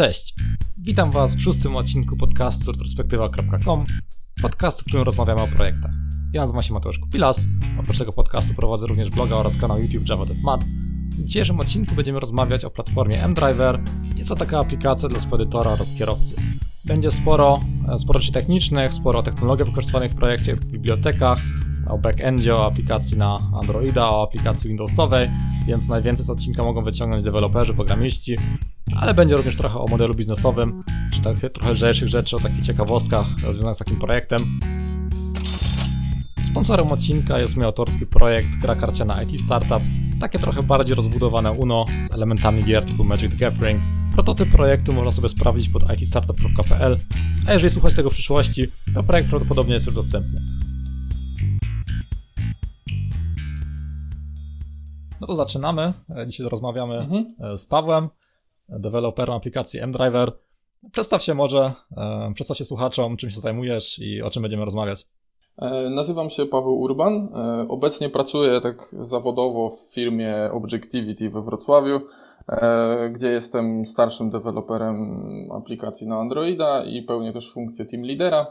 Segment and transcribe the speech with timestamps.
[0.00, 0.34] Cześć,
[0.78, 3.86] witam Was w szóstym odcinku podcastu retrospektywa.com,
[4.42, 5.90] podcastu, w którym rozmawiamy o projektach.
[6.32, 7.44] Ja nazywam się Mateusz Kupilas,
[7.80, 10.64] oprócz tego podcastu prowadzę również bloga oraz kanał YouTube Java Mat.
[11.10, 13.80] W dzisiejszym odcinku będziemy rozmawiać o platformie mDriver,
[14.28, 16.36] to taka aplikacja dla spedytora oraz kierowcy.
[16.84, 21.38] Będzie sporo, e, sporo rzeczy technicznych, sporo technologii wykorzystywanych w projekcie, w bibliotekach,
[21.88, 25.30] o backendzie, o aplikacji na Androida, o aplikacji Windowsowej,
[25.66, 28.36] więc najwięcej z odcinka mogą wyciągnąć deweloperzy, programiści,
[29.00, 33.26] ale będzie również trochę o modelu biznesowym, czy tak, trochę lżejszych rzeczy, o takich ciekawostkach
[33.26, 34.60] związanych z takim projektem.
[36.50, 39.82] Sponsorem odcinka jest mój autorski projekt Gra karciana IT Startup,
[40.20, 43.82] takie trochę bardziej rozbudowane UNO z elementami gier typu Magic the Gathering.
[44.14, 47.00] Prototyp projektu można sobie sprawdzić pod itstartup.pl,
[47.48, 50.40] a jeżeli słuchać tego w przyszłości, to projekt prawdopodobnie jest już dostępny.
[55.20, 55.92] No to zaczynamy.
[56.16, 57.26] E, dzisiaj rozmawiamy mhm.
[57.40, 58.08] E, z Pawłem,
[58.70, 60.32] deweloperem aplikacji mDriver.
[60.92, 65.06] Przedstaw się może, e, przedstaw się słuchaczom, czym się zajmujesz i o czym będziemy rozmawiać.
[65.90, 67.28] Nazywam się Paweł Urban.
[67.68, 72.00] Obecnie pracuję tak zawodowo w firmie Objectivity we Wrocławiu,
[73.10, 74.96] gdzie jestem starszym deweloperem
[75.52, 78.46] aplikacji na Androida i pełnię też funkcję team leadera.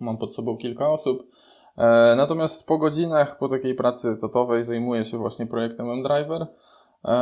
[0.00, 1.30] Mam pod sobą kilka osób.
[1.76, 6.46] E, natomiast po godzinach, po takiej pracy tatowej zajmuję się właśnie projektem mDriver.
[7.04, 7.16] E,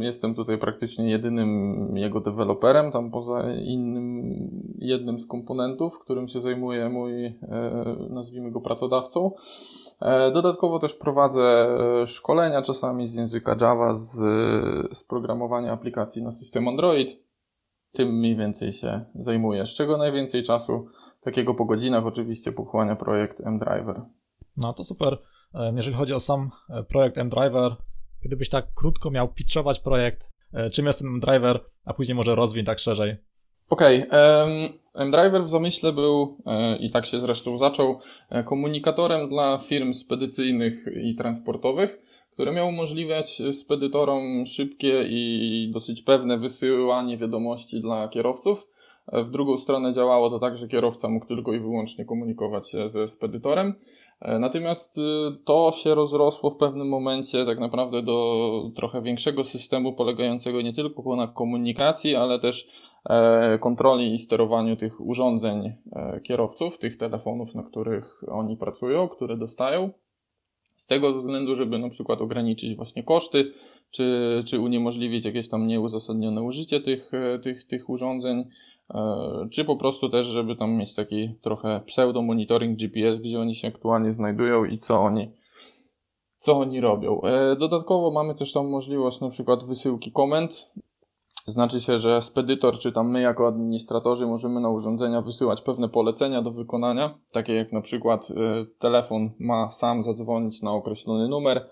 [0.00, 4.22] jestem tutaj praktycznie jedynym jego deweloperem, tam poza innym,
[4.78, 7.36] jednym z komponentów, którym się zajmuje mój, e,
[8.10, 9.30] nazwijmy go pracodawcą.
[10.34, 11.66] Dodatkowo też prowadzę
[12.06, 14.10] szkolenia czasami z języka Java, z,
[14.74, 17.28] z programowania aplikacji na system Android.
[17.92, 20.86] Tym mniej więcej się zajmuję, z czego najwięcej czasu
[21.20, 24.02] takiego po godzinach oczywiście pochłania projekt mDriver.
[24.56, 25.18] No to super.
[25.76, 27.76] Jeżeli chodzi o sam e, projekt mDriver,
[28.22, 32.64] gdybyś tak krótko miał pitchować projekt, e, czym jest ten mDriver, a później może rozwiń
[32.64, 33.16] tak szerzej.
[33.70, 34.06] Okej.
[34.08, 35.06] Okay.
[35.06, 37.98] mDriver w zamyśle był, e, i tak się zresztą zaczął,
[38.44, 47.16] komunikatorem dla firm spedycyjnych i transportowych, które miał umożliwiać spedytorom szybkie i dosyć pewne wysyłanie
[47.16, 48.66] wiadomości dla kierowców
[49.12, 53.08] w drugą stronę działało to tak, że kierowca mógł tylko i wyłącznie komunikować się ze
[53.08, 53.74] spedytorem.
[54.20, 55.00] E, natomiast y,
[55.44, 61.16] to się rozrosło w pewnym momencie tak naprawdę do trochę większego systemu polegającego nie tylko
[61.16, 62.68] na komunikacji, ale też
[63.10, 69.36] e, kontroli i sterowaniu tych urządzeń e, kierowców, tych telefonów, na których oni pracują, które
[69.36, 69.90] dostają.
[70.76, 73.52] Z tego względu, żeby na przykład ograniczyć właśnie koszty,
[73.90, 77.10] czy, czy uniemożliwić jakieś tam nieuzasadnione użycie tych,
[77.42, 78.44] tych, tych urządzeń,
[79.50, 84.12] czy po prostu też, żeby tam mieć taki trochę pseudo-monitoring GPS, gdzie oni się aktualnie
[84.12, 85.30] znajdują i co oni,
[86.36, 87.20] co oni robią.
[87.22, 90.68] E, dodatkowo mamy też tam możliwość na przykład wysyłki komend.
[91.46, 96.42] Znaczy się, że spedytor, czy tam my jako administratorzy możemy na urządzenia wysyłać pewne polecenia
[96.42, 98.34] do wykonania, takie jak na przykład e,
[98.78, 101.68] telefon ma sam zadzwonić na określony numer,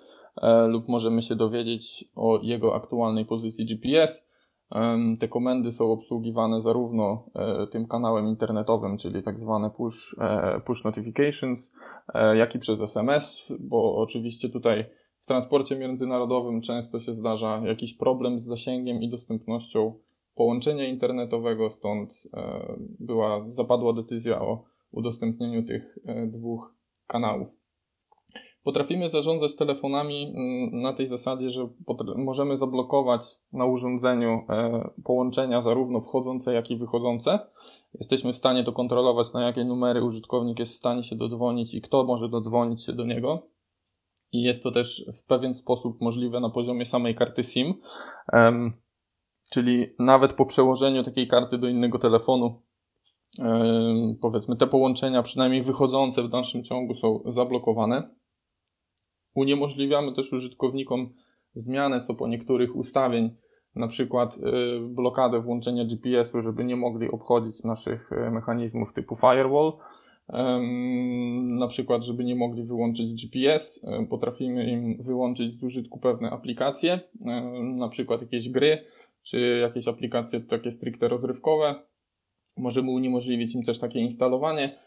[0.69, 4.25] lub możemy się dowiedzieć o jego aktualnej pozycji GPS,
[5.21, 10.84] te komendy są obsługiwane zarówno e, tym kanałem internetowym, czyli tak zwane push, e, push
[10.84, 11.72] notifications,
[12.15, 14.84] e, jak i przez SMS, bo oczywiście tutaj
[15.21, 19.94] w transporcie międzynarodowym często się zdarza jakiś problem z zasięgiem i dostępnością
[20.34, 22.22] połączenia internetowego, stąd
[23.00, 26.75] była, zapadła decyzja o udostępnieniu tych dwóch
[27.06, 27.66] kanałów.
[28.66, 31.69] Potrafimy zarządzać telefonami mm, na tej zasadzie, że
[32.16, 33.22] możemy zablokować
[33.53, 37.38] na urządzeniu e, połączenia zarówno wchodzące, jak i wychodzące.
[37.94, 41.81] Jesteśmy w stanie to kontrolować, na jakie numery użytkownik jest w stanie się dodzwonić i
[41.81, 43.43] kto może dodzwonić się do niego.
[44.32, 47.75] I jest to też w pewien sposób możliwe na poziomie samej karty SIM.
[49.53, 52.62] Czyli nawet po przełożeniu takiej karty do innego telefonu,
[54.21, 58.16] powiedzmy, te połączenia, przynajmniej wychodzące w dalszym ciągu, są zablokowane.
[59.36, 61.12] Uniemożliwiamy też użytkownikom
[61.54, 63.30] zmianę co po niektórych ustawień,
[63.74, 64.41] na przykład y,
[64.80, 69.72] blokadę włączenia GPS-u, żeby nie mogli obchodzić naszych y, mechanizmów typu firewall.
[71.43, 77.00] Na przykład, żeby nie mogli wyłączyć GPS, y, potrafimy im wyłączyć z użytku pewne aplikacje,
[77.62, 78.84] na przykład jakieś gry,
[79.22, 81.75] czy jakieś aplikacje takie stricte rozrywkowe.
[82.56, 84.78] Możemy uniemożliwić im też takie instalowanie.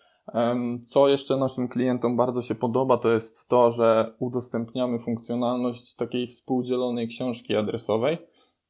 [0.85, 7.07] Co jeszcze naszym klientom bardzo się podoba, to jest to, że udostępniamy funkcjonalność takiej współdzielonej
[7.07, 8.17] książki adresowej.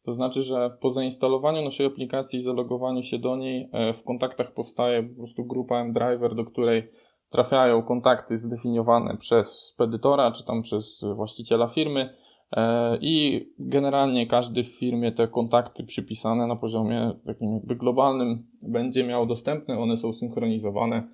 [0.04, 4.54] To znaczy, że po zainstalowaniu naszej aplikacji i zalogowaniu się do niej, e, w kontaktach
[4.54, 6.92] powstaje po prostu grupa mDriver, do której
[7.30, 12.10] trafiają kontakty zdefiniowane przez spedytora, czy tam przez właściciela firmy,
[12.52, 19.04] E, I generalnie każdy w firmie te kontakty przypisane na poziomie takim jakby globalnym będzie
[19.04, 21.08] miał dostępne, one są synchronizowane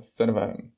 [0.00, 0.72] z serwerem.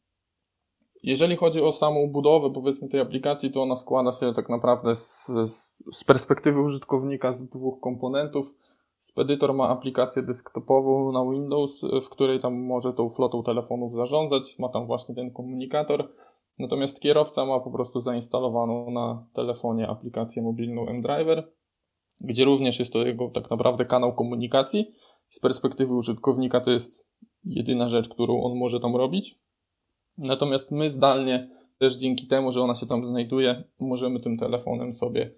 [1.03, 5.27] Jeżeli chodzi o samą budowę, powiedzmy, tej aplikacji, to ona składa się tak naprawdę z,
[5.93, 8.55] z perspektywy użytkownika z dwóch komponentów.
[8.99, 14.69] Spedytor ma aplikację desktopową na Windows, w której tam może tą flotą telefonów zarządzać, ma
[14.69, 16.09] tam właśnie ten komunikator.
[16.59, 21.53] Natomiast kierowca ma po prostu zainstalowaną na telefonie aplikację mobilną mDriver,
[22.21, 24.91] gdzie również jest to jego tak naprawdę kanał komunikacji.
[25.29, 27.06] Z perspektywy użytkownika to jest
[27.47, 29.39] jedyna rzecz, którą on może tam robić.
[30.19, 31.49] Natomiast my zdalnie,
[31.79, 35.31] też dzięki temu, że ona się tam znajduje, możemy tym telefonem sobie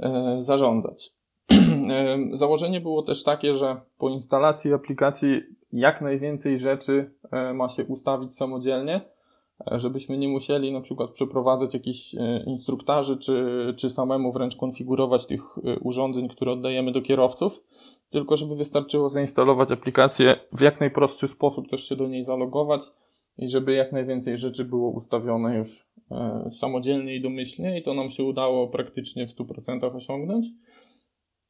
[0.00, 1.10] e, zarządzać.
[1.90, 5.40] E, założenie było też takie, że po instalacji aplikacji
[5.72, 9.00] jak najwięcej rzeczy e, ma się ustawić samodzielnie,
[9.72, 12.14] żebyśmy nie musieli na przykład przeprowadzać jakichś
[12.46, 13.44] instruktarzy, czy,
[13.76, 15.42] czy samemu wręcz konfigurować tych
[15.80, 17.64] urządzeń, które oddajemy do kierowców,
[18.10, 22.82] tylko żeby wystarczyło zainstalować aplikację w jak najprostszy sposób, też się do niej zalogować
[23.38, 28.10] i żeby jak najwięcej rzeczy było ustawione już e, samodzielnie i domyślnie i to nam
[28.10, 30.46] się udało praktycznie w 100% osiągnąć.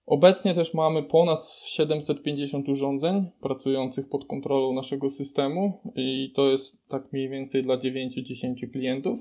[0.06, 7.12] Obecnie też mamy ponad 750 urządzeń pracujących pod kontrolą naszego systemu i to jest tak
[7.12, 9.18] mniej więcej dla 9-10 klientów.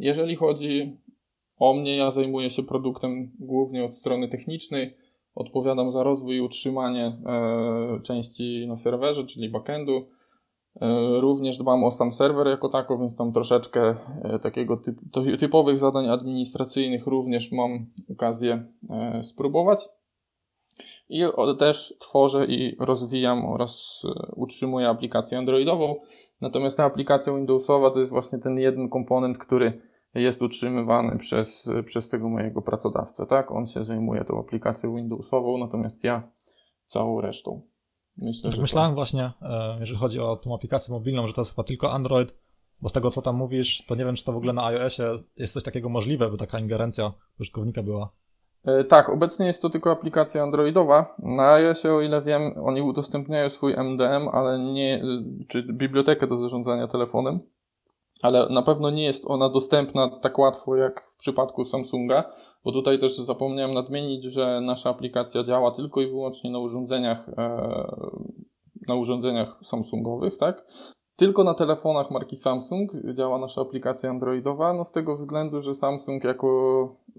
[0.00, 0.96] Jeżeli chodzi
[1.58, 4.96] o mnie, ja zajmuję się produktem głównie od strony technicznej.
[5.34, 10.06] Odpowiadam za rozwój i utrzymanie e, części na serwerze, czyli backendu.
[10.80, 14.96] E, również dbam o sam serwer jako tako, więc tam troszeczkę e, takiego typ,
[15.38, 19.88] typowych zadań administracyjnych również mam okazję e, spróbować.
[21.10, 21.22] I
[21.58, 24.02] też tworzę i rozwijam oraz
[24.36, 25.96] utrzymuję aplikację Androidową.
[26.40, 29.80] Natomiast ta aplikacja Windowsowa to jest właśnie ten jeden komponent, który
[30.14, 33.52] jest utrzymywany przez, przez tego mojego pracodawcę, tak?
[33.52, 36.30] On się zajmuje tą aplikacją Windowsową, natomiast ja
[36.86, 37.62] całą resztą.
[38.16, 38.94] Myślę, tak myślałem to...
[38.94, 42.34] właśnie, e, jeżeli chodzi o tą aplikację mobilną, że to jest chyba tylko Android,
[42.82, 45.14] bo z tego co tam mówisz, to nie wiem, czy to w ogóle na iOSie
[45.36, 48.12] jest coś takiego możliwe, by taka ingerencja użytkownika była.
[48.64, 51.14] E, tak, obecnie jest to tylko aplikacja androidowa.
[51.18, 55.02] Na iOSie, o ile wiem, oni udostępniają swój MDM, ale nie,
[55.48, 57.40] czy bibliotekę do zarządzania telefonem,
[58.22, 62.24] ale na pewno nie jest ona dostępna tak łatwo jak w przypadku Samsunga,
[62.64, 67.86] bo tutaj też zapomniałem nadmienić, że nasza aplikacja działa tylko i wyłącznie na urządzeniach, e,
[68.88, 70.64] na urządzeniach Samsungowych, tak?
[71.16, 76.24] Tylko na telefonach marki Samsung działa nasza aplikacja Androidowa, no z tego względu, że Samsung
[76.24, 76.48] jako,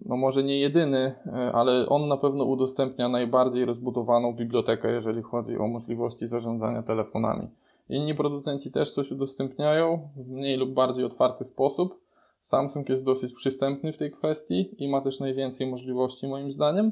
[0.05, 5.57] no może nie jedyny, e, ale on na pewno udostępnia najbardziej rozbudowaną bibliotekę, jeżeli chodzi
[5.57, 7.47] o możliwości zarządzania telefonami.
[7.89, 12.01] Inni producenci też coś udostępniają w mniej lub bardziej otwarty sposób.
[12.41, 16.91] Samsung jest dosyć przystępny w tej kwestii i ma też najwięcej możliwości moim zdaniem.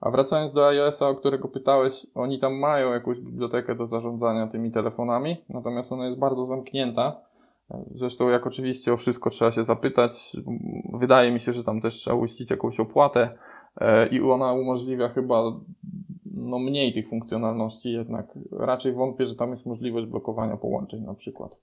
[0.00, 4.70] A wracając do iOS-a, o którego pytałeś, oni tam mają jakąś bibliotekę do zarządzania tymi
[4.70, 7.20] telefonami, natomiast ona jest bardzo zamknięta.
[7.94, 10.36] Zresztą, jak oczywiście o wszystko trzeba się zapytać,
[10.92, 13.38] wydaje mi się, że tam też trzeba uścić jakąś opłatę
[13.80, 15.42] e, i ona umożliwia chyba
[16.40, 21.56] no, mniej tych funkcjonalności, jednak raczej wątpię, że tam jest możliwość blokowania połączeń na przykład.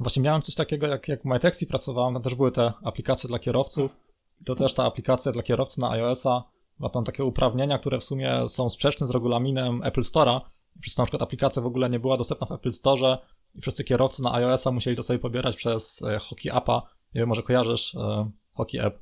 [0.00, 3.38] Właśnie miałem coś takiego, jak, jak w MyTaxi pracowałem, tam też były te aplikacje dla
[3.38, 3.96] kierowców.
[4.44, 6.44] To też ta aplikacja dla kierowcy na iOS-a
[6.78, 10.40] ma tam takie uprawnienia, które w sumie są sprzeczne z regulaminem Apple Store'a.
[10.80, 13.18] Przez na przykład aplikacja w ogóle nie była dostępna w Apple Store
[13.54, 16.82] i wszyscy kierowcy na iOS-a musieli to sobie pobierać przez e, Hockey Appa.
[17.14, 18.98] Nie wiem, może kojarzysz e, Hockey App.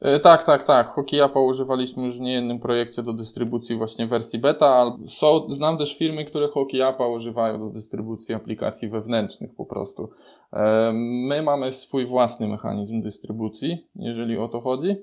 [0.00, 0.88] E, tak, tak, tak.
[0.88, 4.96] HockeyAppa używaliśmy już w niejednym projekcie do dystrybucji właśnie wersji beta.
[5.06, 10.10] Są, znam też firmy, które HockeyAppa używają do dystrybucji aplikacji wewnętrznych po prostu.
[10.52, 10.92] E,
[11.28, 14.96] my mamy swój własny mechanizm dystrybucji, jeżeli o to chodzi.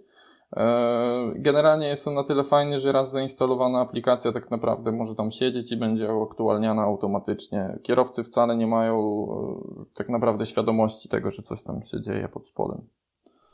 [0.57, 5.31] E, generalnie jest on na tyle fajny, że raz zainstalowana aplikacja tak naprawdę może tam
[5.31, 7.79] siedzieć i będzie aktualniana automatycznie.
[7.83, 9.27] Kierowcy wcale nie mają
[9.93, 12.81] tak naprawdę świadomości tego, że coś tam się dzieje pod spodem.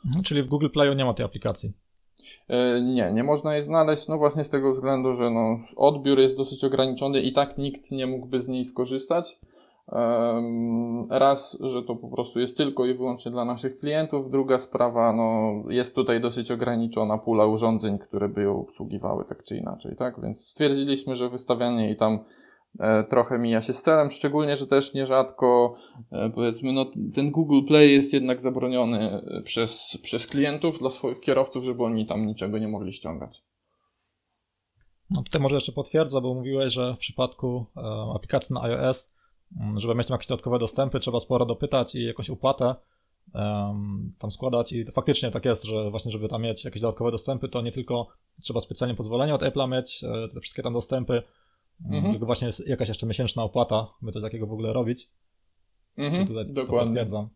[0.06, 1.72] Mhm, czyli w Google Playu nie ma tej aplikacji.
[2.48, 6.36] E, nie, nie można jej znaleźć, no właśnie z tego względu, że no, odbiór jest
[6.36, 9.38] dosyć ograniczony i tak nikt nie mógłby z niej skorzystać.
[11.10, 14.30] Raz, że to po prostu jest tylko i wyłącznie dla naszych klientów.
[14.30, 19.56] Druga sprawa, no, jest tutaj dosyć ograniczona pula urządzeń, które by ją obsługiwały tak czy
[19.56, 20.20] inaczej, tak?
[20.22, 22.18] Więc stwierdziliśmy, że wystawianie jej tam
[23.08, 25.74] trochę mija się z celem, szczególnie, że też nierzadko
[26.12, 31.20] e, powiedzmy, no, ten Google Play jest jednak zabroniony e, przez, przez klientów dla swoich
[31.20, 33.42] kierowców, żeby oni tam niczego nie mogli ściągać.
[35.10, 37.66] No tutaj może jeszcze potwierdzę, bo mówiłeś, że w przypadku
[38.14, 39.14] aplikacji na iOS,
[39.60, 42.74] mm, żeby mieć tam jakieś dodatkowe dostępy, trzeba sporo dopytać i jakąś opłatę.
[44.18, 47.62] tam składać i faktycznie tak jest, że właśnie żeby tam mieć jakieś dodatkowe dostępy, to
[47.62, 48.06] nie tylko
[48.42, 51.22] trzeba specjalnie pozwolenie od Apple'a mieć, e, te wszystkie tam dostępy,
[51.84, 52.12] mhm.
[52.12, 55.10] tylko właśnie jest jakaś jeszcze miesięczna opłata, by coś takiego w ogóle robić.
[55.96, 56.86] Mhm, tutaj dokładnie.
[56.86, 57.28] potwierdzam.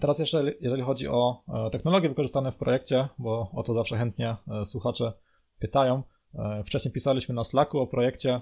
[0.00, 4.36] Teraz jeszcze, jeżeli chodzi o e, technologie wykorzystane w projekcie, bo o to zawsze chętnie
[4.48, 5.12] e, słuchacze
[5.58, 6.02] pytają.
[6.66, 8.40] Wcześniej pisaliśmy na Slacku o projekcie,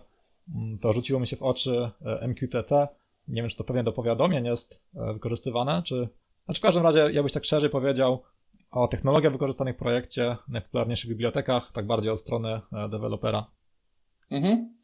[0.54, 1.90] mm, to rzuciło mi się w oczy
[2.28, 2.88] MQTT.
[3.28, 6.08] Nie wiem, czy to pewnie do powiadomień jest wykorzystywane, czy
[6.44, 8.22] znaczy w każdym razie, ja byś tak szerzej powiedział
[8.70, 13.46] o technologiach wykorzystanych w projekcie, najpopularniejszych bibliotekach, tak bardziej od strony e, dewelopera.
[14.30, 14.74] Mhm.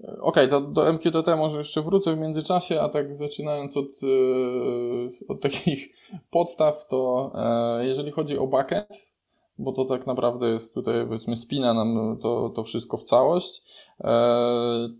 [0.00, 5.12] Okej, okay, to do MQTT może jeszcze wrócę w międzyczasie, a tak zaczynając od, yy,
[5.28, 5.96] od takich
[6.30, 7.32] podstaw, to
[7.78, 9.14] yy, jeżeli chodzi o backend,
[9.58, 13.62] bo to tak naprawdę jest tutaj, powiedzmy, spina nam to, to wszystko w całość.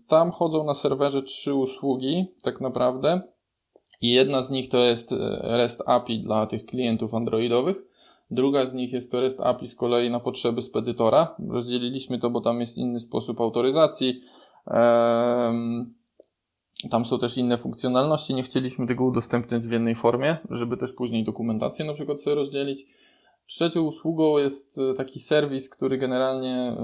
[0.07, 3.21] Tam chodzą na serwerze trzy usługi, tak naprawdę.
[4.01, 7.85] I jedna z nich to jest e, REST API dla tych klientów androidowych.
[8.31, 11.35] Druga z nich jest to REST API z kolei na potrzeby spedytora.
[11.49, 14.21] Rozdzieliliśmy to, bo tam jest inny sposób autoryzacji.
[16.91, 18.35] Tam są też inne funkcjonalności.
[18.35, 22.85] Nie chcieliśmy tego udostępniać w jednej formie, żeby też później dokumentację na przykład sobie rozdzielić.
[23.47, 26.81] Trzecią usługą jest e, taki serwis, który generalnie e,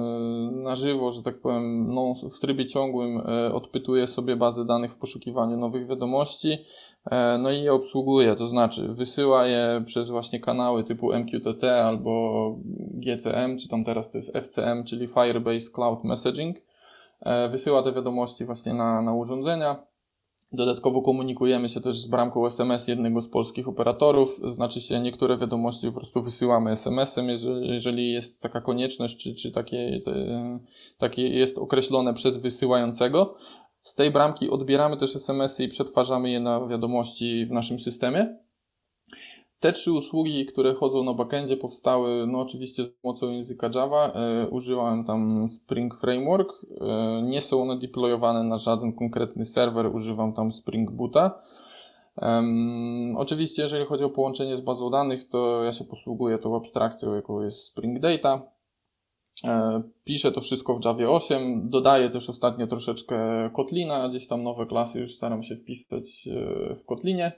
[0.51, 3.21] na żywo, że tak powiem, no, w trybie ciągłym
[3.53, 6.57] odpytuje sobie bazę danych w poszukiwaniu nowych wiadomości
[7.05, 12.55] E, no i je obsługuje, to znaczy wysyła je przez właśnie kanały typu MQTT albo
[12.93, 16.57] GCM, czy tam teraz to jest FCM, czyli Firebase Cloud Messaging.
[17.19, 19.90] E, wysyła te wiadomości właśnie na, na urządzenia.
[20.53, 25.87] Dodatkowo komunikujemy się też z bramką SMS jednego z polskich operatorów, znaczy się niektóre wiadomości
[25.87, 27.27] po prostu wysyłamy SMS-em,
[27.61, 29.99] jeżeli jest taka konieczność, czy, czy takie,
[30.97, 33.35] takie jest określone przez wysyłającego.
[33.81, 38.37] Z tej bramki odbieramy też SMS-y i przetwarzamy je na wiadomości w naszym systemie.
[39.61, 44.11] Te trzy usługi, które chodzą na backendzie, powstały no oczywiście z pomocą języka Java.
[44.13, 46.53] E, używałem tam Spring Framework.
[46.81, 51.41] E, nie są one deployowane na żaden konkretny serwer, używam tam Spring Boota.
[53.15, 57.41] Oczywiście, jeżeli chodzi o połączenie z bazą danych, to ja się posługuję tą abstrakcją, jaką
[57.41, 58.41] jest Spring Data.
[59.45, 64.65] E, piszę to wszystko w Java 8, dodaję też ostatnio troszeczkę Kotlina, gdzieś tam nowe
[64.65, 67.31] klasy już staram się wpisać e, w Kotlinie.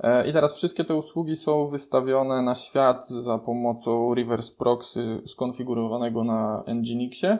[0.00, 6.24] E, I teraz wszystkie te usługi są wystawione na świat za pomocą reverse proxy skonfigurowanego
[6.24, 7.38] na Nginxie.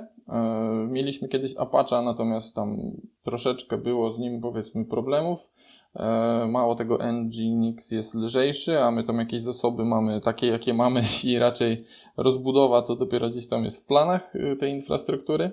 [0.88, 2.76] Mieliśmy kiedyś Apache, natomiast tam
[3.22, 5.50] troszeczkę było z nim powiedzmy problemów.
[5.96, 11.00] E, mało tego, Nginx jest lżejszy, a my tam jakieś zasoby mamy takie, jakie mamy
[11.24, 11.84] i raczej
[12.16, 15.52] rozbudowa to dopiero gdzieś tam jest w planach tej infrastruktury.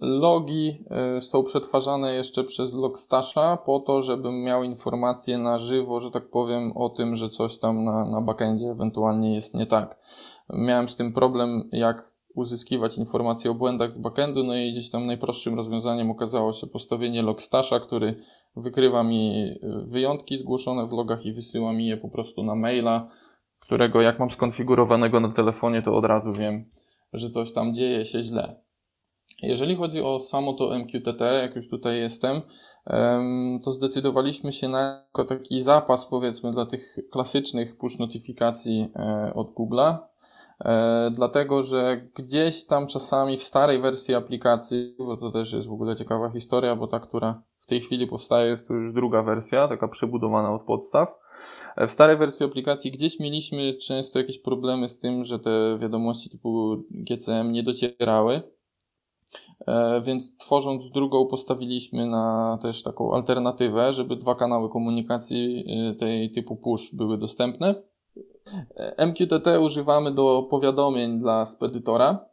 [0.00, 0.84] Logi
[1.16, 6.30] y, są przetwarzane jeszcze przez Logstasha po to, żebym miał informacje na żywo, że tak
[6.30, 9.98] powiem, o tym, że coś tam na, na backendzie ewentualnie jest nie tak.
[10.50, 15.06] Miałem z tym problem, jak uzyskiwać informacje o błędach z backendu, no i gdzieś tam
[15.06, 18.16] najprostszym rozwiązaniem okazało się postawienie Logstasha, który
[18.56, 23.08] wykrywa mi y, wyjątki zgłoszone w logach i wysyła mi je po prostu na maila,
[23.60, 26.64] którego jak mam skonfigurowanego na telefonie, to od razu wiem,
[27.12, 28.65] że coś tam dzieje się źle.
[29.42, 32.42] Jeżeli chodzi o samo to MQTT, jak już tutaj jestem,
[33.64, 39.98] to zdecydowaliśmy się na taki zapas, powiedzmy, dla tych klasycznych push notyfikacji e, od Google'a,
[40.64, 45.72] E, dlatego że gdzieś tam czasami w starej wersji aplikacji, bo to też jest w
[45.72, 49.68] ogóle ciekawa historia, bo ta, która w tej chwili powstaje, jest to już druga wersja,
[49.68, 51.18] taka przebudowana od podstaw.
[51.76, 56.30] E, w starej wersji aplikacji gdzieś mieliśmy często jakieś problemy z tym, że te wiadomości
[56.30, 58.42] typu GCM nie docierały.
[59.60, 65.64] E, więc tworząc drugą postawiliśmy na też taką alternatywę, żeby dwa kanały komunikacji
[65.98, 67.74] tej typu push były dostępne.
[68.98, 72.26] MQTT używamy do powiadomień dla spedytora.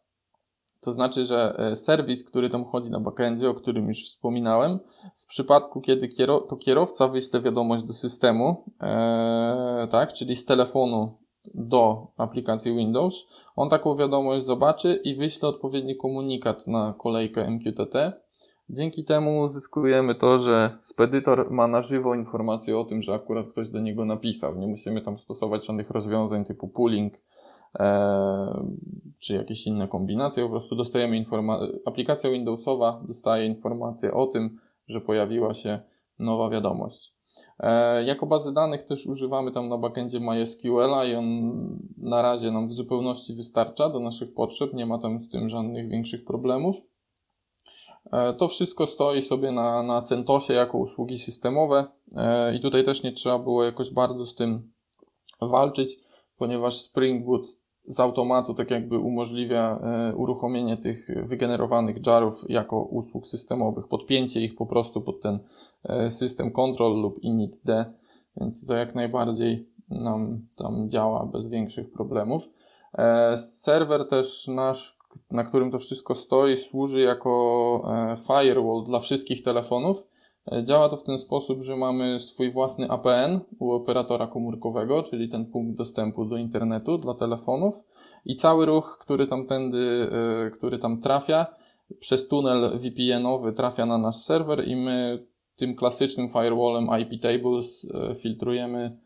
[0.81, 4.79] To znaczy, że e, serwis, który tam chodzi na backendzie, o którym już wspominałem,
[5.15, 6.09] w przypadku, kiedy
[6.49, 11.22] to kierowca wyśle wiadomość do systemu, e, tak, czyli z telefonu
[11.53, 18.23] do aplikacji Windows, on taką wiadomość zobaczy i wyśle odpowiedni komunikat na kolejkę MQTT
[18.69, 23.69] Dzięki temu uzyskujemy to, że spedytor ma na żywo informację o tym, że akurat ktoś
[23.69, 24.55] do niego napisał.
[24.55, 27.13] Nie musimy tam stosować żadnych rozwiązań typu pooling
[27.79, 28.65] e,
[29.19, 30.43] czy jakieś inne kombinacje.
[30.43, 31.67] Po prostu dostajemy informację.
[31.85, 35.79] Aplikacja Windowsowa dostaje informację o tym, że pojawiła się
[36.19, 37.12] nowa wiadomość.
[37.59, 41.27] E, jako bazy danych też używamy tam na backendzie MySQL i on
[41.97, 44.73] na razie nam w zupełności wystarcza do naszych potrzeb.
[44.73, 46.75] Nie ma tam z tym żadnych większych problemów.
[48.37, 51.85] To wszystko stoi sobie na, na CentOSie jako usługi systemowe
[52.55, 54.71] i tutaj też nie trzeba było jakoś bardzo z tym
[55.41, 55.99] walczyć,
[56.37, 57.45] ponieważ Spring Boot
[57.85, 64.55] z automatu tak jakby umożliwia e, uruchomienie tych wygenerowanych jarów jako usług systemowych, podpięcie ich
[64.55, 65.39] po prostu pod ten e,
[66.09, 67.93] system control lub initd,
[68.37, 72.49] więc to jak najbardziej nam tam działa bez większych problemów.
[72.93, 74.97] E, serwer też nasz,
[75.31, 77.83] na którym to wszystko stoi, służy jako
[78.27, 80.13] firewall dla wszystkich telefonów,
[80.51, 85.29] E, działa to w ten sposób, że mamy swój własny APN u operatora komórkowego, czyli
[85.29, 87.75] ten punkt dostępu do internetu dla telefonów
[88.25, 91.45] i cały ruch, który tamtędy, e, który tam trafia,
[91.99, 98.15] przez tunel VPN-owy trafia na nasz serwer i my tym klasycznym firewallem IP tables e,
[98.15, 98.97] filtrujemy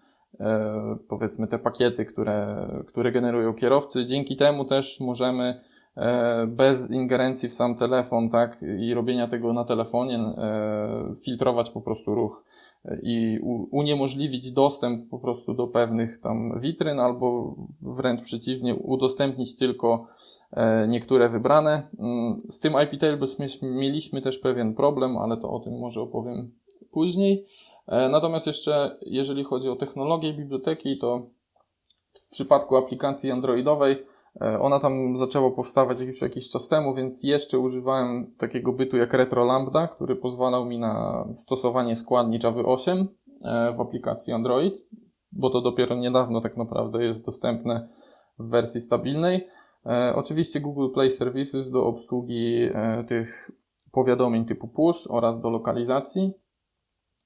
[1.09, 4.05] powiedzmy te pakiety, które, które generują kierowcy.
[4.05, 5.61] Dzięki temu też możemy
[5.97, 11.81] E, bez ingerencji w sam telefon, tak, i robienia tego na telefonie, e, filtrować po
[11.81, 12.43] prostu ruch
[13.03, 13.39] i
[13.71, 20.07] uniemożliwić dostęp po prostu do pewnych tam witryn, albo wręcz przeciwnie, udostępnić tylko
[20.51, 21.89] e, niektóre wybrane.
[21.99, 26.51] Mm, z tym IP Tables mieliśmy też pewien problem, ale to o tym może opowiem
[26.91, 27.45] później.
[28.11, 31.29] Natomiast jeszcze, jeżeli chodzi o technologię biblioteki, to
[32.13, 37.59] w przypadku aplikacji androidowej, E, ona tam zaczęła powstawać już jakiś czas temu, więc jeszcze
[37.59, 43.07] używałem takiego bytu jak Retro Lambda, który pozwalał mi na stosowanie składni Java 8
[43.43, 44.73] e, w aplikacji Android,
[45.31, 47.89] bo to dopiero niedawno tak naprawdę jest dostępne
[48.39, 49.47] w wersji stabilnej.
[49.85, 52.69] E, oczywiście Google Play Services do obsługi
[53.07, 53.51] tych
[53.91, 56.33] powiadomień typu push oraz do lokalizacji.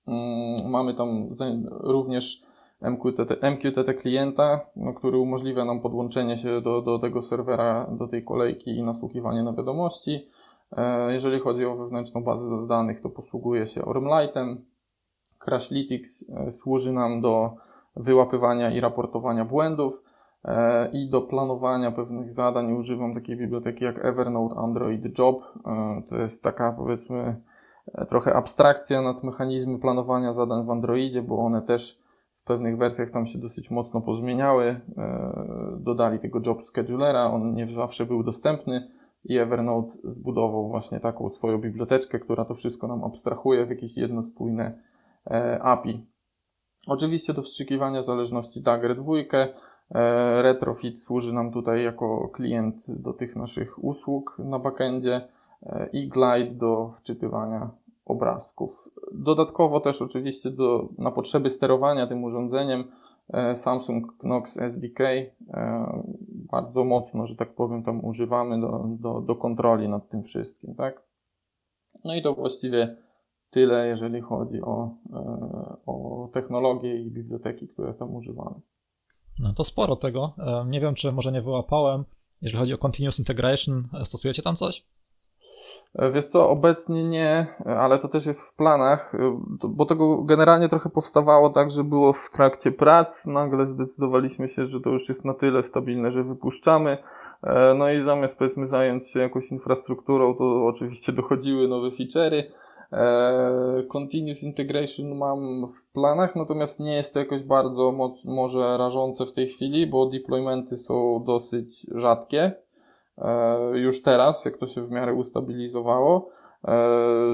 [0.08, 1.30] Mm, mamy tam
[1.70, 2.42] również
[2.82, 8.24] MQTT, MQTT klienta, no, który umożliwia nam podłączenie się do, do tego serwera, do tej
[8.24, 10.30] kolejki i nasłuchiwanie na wiadomości.
[10.78, 14.66] E, jeżeli chodzi o wewnętrzną bazę danych, to posługuje się Ormlightem.
[15.40, 17.56] Crashlytics e, służy nam do
[17.96, 20.04] wyłapywania i raportowania błędów
[20.46, 22.74] e, i do planowania pewnych zadań.
[22.74, 25.44] Używam takiej biblioteki jak Evernote Android Job.
[26.10, 27.42] To jest taka powiedzmy
[28.08, 32.01] trochę abstrakcja nad mechanizmy planowania zadań w Androidzie, bo one też
[32.42, 34.82] w pewnych wersjach tam się dosyć mocno pozmieniały.
[34.98, 38.88] E, dodali tego job schedulera, on nie zawsze był dostępny
[39.24, 44.24] i Evernote zbudował właśnie taką swoją biblioteczkę, która to wszystko nam abstrahuje w jakieś jedno
[44.24, 44.82] spójne
[45.32, 46.06] e, API.
[46.88, 49.14] Oczywiście do wstrzykiwania zależności Dagger 2.
[49.16, 55.28] E, Retrofit służy nam tutaj jako klient do tych naszych usług na backendzie
[55.94, 57.70] i Glide do wczytywania
[58.12, 58.90] obrazków.
[59.14, 62.92] Dodatkowo też oczywiście do, na potrzeby sterowania tym urządzeniem
[63.30, 65.32] e, Samsung Knox SDK e,
[66.52, 71.04] bardzo mocno, że tak powiem, tam używamy do, do, do kontroli nad tym wszystkim, tak?
[72.06, 72.98] No i to właściwie
[73.50, 78.56] tyle, jeżeli chodzi o, e, o technologie i biblioteki, które tam używamy.
[79.40, 80.34] No to sporo tego.
[80.68, 82.06] Nie wiem, czy może nie wyłapałem.
[82.42, 84.91] Jeżeli chodzi o Continuous Integration, stosujecie tam coś?
[85.96, 90.70] E, wiesz co, obecnie nie, ale to też jest w planach, e, bo tego generalnie
[90.70, 95.26] trochę powstawało tak, że było w trakcie prac, nagle zdecydowaliśmy się, że to już jest
[95.26, 96.98] na tyle stabilne, że wypuszczamy,
[97.44, 102.44] e, no i zamiast powiedzmy zająć się jakąś infrastrukturą, to oczywiście dochodziły nowe feature'y.
[103.88, 109.48] Continuous Integration mam w planach, natomiast nie jest to jakoś bardzo może rażące w tej
[109.48, 112.52] chwili, bo deploymenty są dosyć rzadkie.
[113.18, 116.30] E, już teraz, jak to się w miarę ustabilizowało.
[116.64, 116.74] E,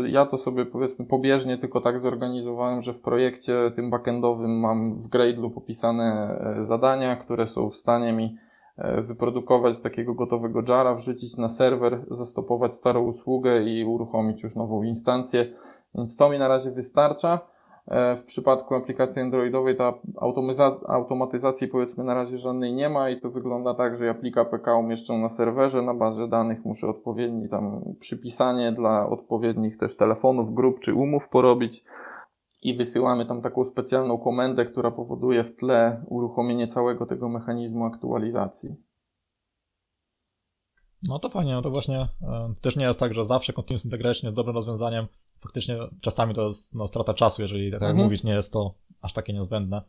[0.07, 5.07] ja to sobie powiedzmy pobieżnie tylko tak zorganizowałem, że w projekcie tym backendowym mam w
[5.07, 8.37] Gradle popisane e, zadania, które są w stanie mi
[9.01, 15.53] wyprodukować takiego gotowego jara, wrzucić na serwer, zastopować starą usługę i uruchomić już nową instancję.
[15.95, 17.39] Więc to mi na razie wystarcza.
[17.87, 19.93] E, w przypadku aplikacji androidowej ta
[20.87, 25.17] automatyzacji powiedzmy na razie żadnej nie ma i to wygląda tak, że aplika PK umieszczą
[25.17, 30.93] na serwerze, na bazie danych muszę odpowiedni tam przypisanie dla odpowiednich też telefonów, grup czy
[30.93, 31.83] umów porobić
[32.61, 38.75] i wysyłamy tam taką specjalną komendę, która powoduje w tle uruchomienie całego tego mechanizmu aktualizacji.
[41.09, 44.27] No to fajnie, no to właśnie e, też nie jest tak, że zawsze Continuous Integration
[44.27, 45.07] jest dobrym rozwiązaniem.
[45.37, 48.05] Faktycznie czasami to jest no, strata czasu, jeżeli, tak jak mhm.
[48.05, 49.81] mówisz, nie jest to aż takie niezbędne.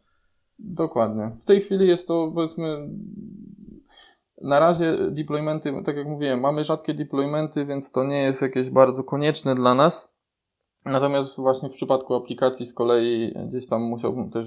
[0.58, 1.30] Dokładnie.
[1.40, 2.88] W tej chwili jest to, powiedzmy,
[4.42, 9.04] na razie deploymenty, tak jak mówiłem, mamy rzadkie deploymenty, więc to nie jest jakieś bardzo
[9.04, 10.12] konieczne dla nas.
[10.84, 14.46] Natomiast właśnie w przypadku aplikacji z kolei gdzieś tam musiałbym też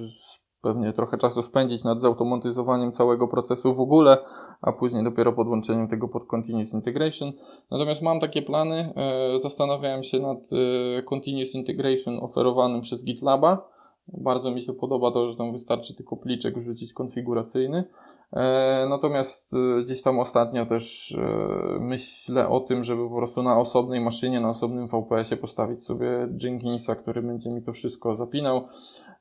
[0.61, 4.17] pewnie trochę czasu spędzić nad zautomatyzowaniem całego procesu w ogóle,
[4.61, 7.33] a później dopiero podłączeniem tego pod Continuous Integration.
[7.71, 13.71] Natomiast mam takie plany, e, zastanawiałem się nad e, Continuous Integration oferowanym przez GitLaba.
[14.07, 17.83] Bardzo mi się podoba to, że tam wystarczy tylko pliczek wrzucić konfiguracyjny.
[18.33, 19.51] E, natomiast
[19.83, 21.17] gdzieś tam ostatnio też
[21.79, 26.95] myślę o tym, żeby po prostu na osobnej maszynie, na osobnym VPS-ie postawić sobie Jenkinsa,
[26.95, 28.67] który będzie mi to wszystko zapinał.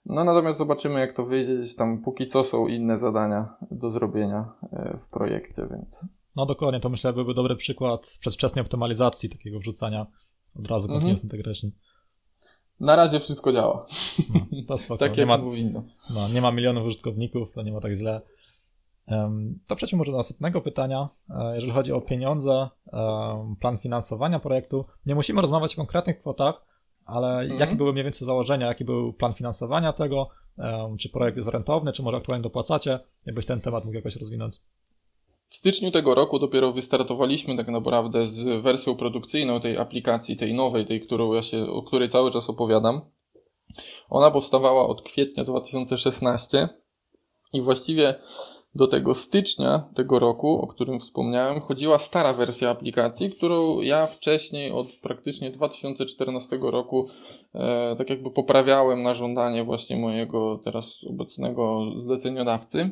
[0.07, 1.57] No natomiast zobaczymy jak to wyjdzie.
[1.57, 6.07] Gdzieś tam póki co są inne zadania do zrobienia e, w projekcie, więc...
[6.37, 10.07] No dokładnie, to myślę byłby dobry przykład przedwczesnej optymalizacji takiego wrzucania
[10.59, 11.01] od razu mhm.
[11.01, 11.71] continuous integration.
[12.81, 13.87] Na razie wszystko działa.
[14.35, 14.99] No, to spoko.
[15.07, 15.83] tak nie ma, powinno.
[16.15, 18.21] No, nie ma milionów użytkowników, to nie ma tak źle.
[19.69, 21.09] To przejdźmy może do następnego pytania.
[21.31, 22.69] E, jeżeli chodzi o pieniądze,
[23.61, 26.65] plan finansowania projektu, nie musimy rozmawiać o konkretnych kwotach,
[27.05, 27.61] ale mhm.
[27.61, 30.29] jakie były mniej więcej założenia, jaki był plan finansowania tego,
[30.99, 34.57] czy projekt jest rentowny, czy może aktualnie dopłacacie, jakbyś ten temat mógł jakoś rozwinąć?
[35.51, 40.87] W styczniu tego roku dopiero wystartowaliśmy tak naprawdę z wersją produkcyjną tej aplikacji, tej nowej,
[40.87, 43.01] tej, którą ja się, o której cały czas opowiadam.
[44.09, 46.69] Ona powstawała od kwietnia 2016
[47.53, 48.15] i właściwie
[48.75, 54.73] do tego stycznia tego roku, o którym wspomniałem, chodziła stara wersja aplikacji, którą ja wcześniej
[54.73, 57.07] od praktycznie 2014 roku
[57.55, 62.91] e, tak jakby poprawiałem na żądanie właśnie mojego teraz obecnego zleceniodawcy.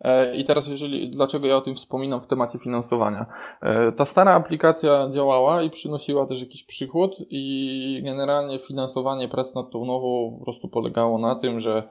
[0.00, 3.26] E, I teraz, jeżeli, dlaczego ja o tym wspominam w temacie finansowania?
[3.62, 9.70] E, ta stara aplikacja działała i przynosiła też jakiś przychód, i generalnie finansowanie prac nad
[9.70, 11.88] tą nową po prostu polegało na tym, że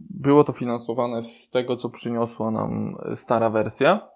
[0.00, 4.10] było to finansowane z tego, co przyniosła nam stara wersja.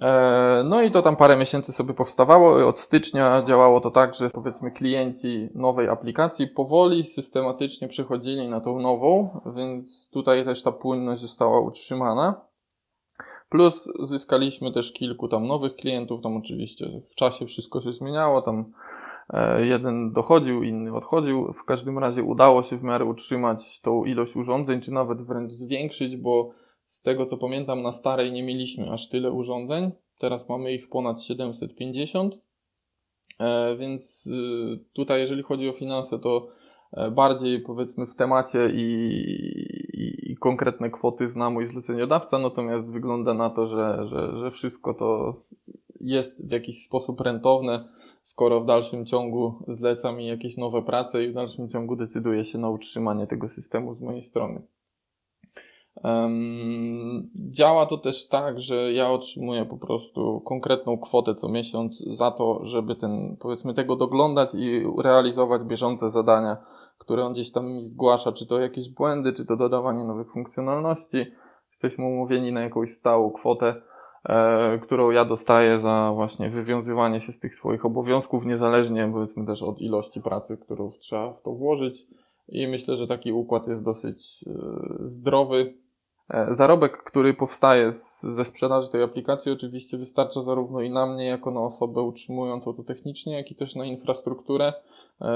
[0.00, 2.68] E, no i to tam parę miesięcy sobie powstawało.
[2.68, 8.78] Od stycznia działało to tak, że powiedzmy klienci nowej aplikacji powoli, systematycznie przechodzili na tą
[8.78, 12.40] nową, więc tutaj też ta płynność została utrzymana.
[13.48, 18.64] Plus zyskaliśmy też kilku tam nowych klientów, tam oczywiście w czasie wszystko się zmieniało, tam
[18.64, 19.09] E,
[19.58, 21.52] jeden dochodził, inny odchodził.
[21.52, 26.16] W każdym razie udało się w miarę utrzymać tą ilość urządzeń, czy nawet wręcz zwiększyć,
[26.16, 26.50] bo
[26.86, 29.90] z tego co pamiętam, na starej nie mieliśmy aż tyle urządzeń.
[30.18, 32.38] Teraz mamy ich ponad 750.
[33.40, 36.48] E, więc y, tutaj, jeżeli chodzi o finanse, to
[36.92, 43.34] e, bardziej powiedzmy w temacie i, i, i, konkretne kwoty zna mój zleceniodawca, natomiast wygląda
[43.34, 45.32] na to, że, że, że wszystko to
[46.00, 47.84] jest w jakiś sposób rentowne
[48.22, 52.58] skoro w dalszym ciągu zleca mi jakieś nowe prace i w dalszym ciągu decyduje się
[52.58, 54.62] na utrzymanie tego systemu z mojej strony.
[56.04, 62.30] Um, działa to też tak, że ja otrzymuję po prostu konkretną kwotę co miesiąc za
[62.30, 66.56] to, żeby ten, powiedzmy, tego doglądać i realizować bieżące zadania,
[67.10, 71.26] które on gdzieś tam mi zgłasza, czy to jakieś błędy, czy to dodawanie nowych funkcjonalności.
[71.70, 73.74] Jesteśmy umówieni na jakąś stałą kwotę,
[74.28, 79.62] E, którą ja dostaję za właśnie wywiązywanie się z tych swoich obowiązków, niezależnie powiedzmy też
[79.62, 82.06] od ilości pracy, którą trzeba w to włożyć.
[82.48, 84.52] I myślę, że taki układ jest dosyć e,
[85.00, 85.74] zdrowy.
[86.30, 91.26] E, zarobek, który powstaje z, ze sprzedaży tej aplikacji, oczywiście wystarcza zarówno i na mnie,
[91.26, 94.72] jako na osobę utrzymującą to technicznie, jak i też na infrastrukturę.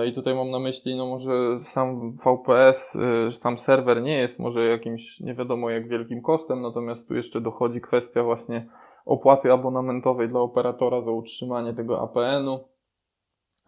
[0.07, 2.99] I tutaj mam na myśli, no może sam VPS,
[3.41, 7.81] sam serwer nie jest może jakimś nie wiadomo jak wielkim kosztem, natomiast tu jeszcze dochodzi
[7.81, 8.69] kwestia właśnie
[9.05, 12.61] opłaty abonamentowej dla operatora za utrzymanie tego APN-u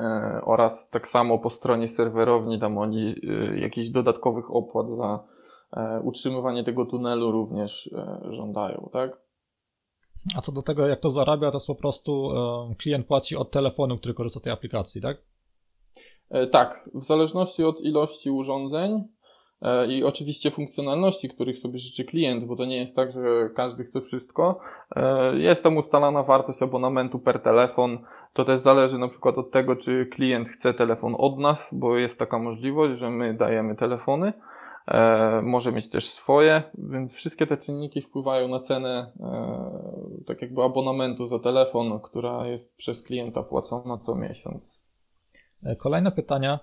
[0.00, 3.14] e, oraz tak samo po stronie serwerowni tam oni
[3.52, 5.24] e, jakichś dodatkowych opłat za
[5.76, 7.90] e, utrzymywanie tego tunelu również
[8.30, 9.26] żądają, tak?
[10.38, 12.30] A co do tego, jak to zarabia, to jest po prostu
[12.78, 15.16] klient płaci od telefonu, który korzysta z tej aplikacji, tak?
[16.50, 19.04] Tak, w zależności od ilości urządzeń
[19.62, 23.84] E, i oczywiście funkcjonalności, których sobie życzy klient, bo to nie jest tak, że każdy
[23.84, 24.58] chce wszystko.
[24.96, 27.98] E, jest tam ustalana wartość abonamentu per telefon.
[28.32, 32.18] To też zależy na przykład od tego, czy klient chce telefon od nas, bo jest
[32.18, 34.32] taka możliwość, że my dajemy telefony.
[34.88, 39.12] E, może mieć też swoje, więc wszystkie te czynniki wpływają na cenę
[40.26, 44.75] tak jakby abonamentu za telefon, która jest przez klienta płacona co miesiąc.
[45.78, 46.58] Kolejne pytania.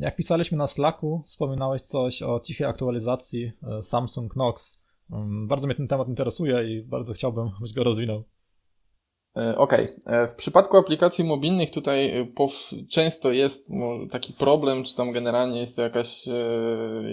[0.00, 4.82] Jak pisaliśmy na Slacku, wspominałeś coś o cichej aktualizacji e, Samsung Knox.
[5.46, 8.22] Bardzo mnie ten temat interesuje i bardzo chciałbym, byś go rozwinął.
[9.36, 9.96] E, okej.
[10.00, 10.14] Okay.
[10.22, 12.32] E, w przypadku aplikacji mobilnych tutaj
[12.90, 13.68] często jest
[14.10, 16.24] taki problem, czy tam generalnie jest to jakaś,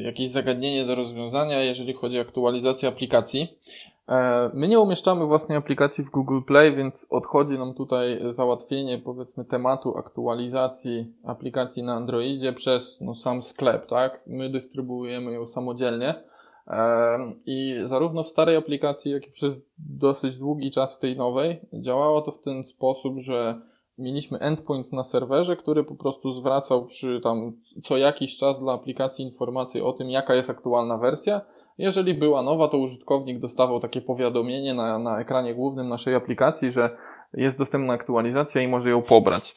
[0.03, 3.58] jakieś zagadnienie do rozwiązania, jeżeli chodzi o aktualizację aplikacji.
[4.07, 9.45] E, my nie umieszczamy własnej aplikacji w Google Play, więc odchodzi nam tutaj załatwienie powiedzmy
[9.45, 14.21] tematu aktualizacji aplikacji na Androidzie przez no, sam sklep, tak?
[14.27, 16.23] My dystrybuujemy ją samodzielnie.
[16.67, 21.61] E, I zarówno w starej aplikacji, jak i przez dosyć długi czas w tej nowej
[21.73, 23.61] działało to w ten sposób, że
[23.97, 29.25] mieliśmy endpoint na serwerze, który po prostu zwracał przy tam co jakiś czas dla aplikacji
[29.25, 31.41] informacje o tym, jaka jest aktualna wersja
[31.77, 36.97] jeżeli była nowa, to użytkownik dostawał takie powiadomienie na, na ekranie głównym naszej aplikacji, że
[37.33, 39.55] jest dostępna aktualizacja i może ją pobrać.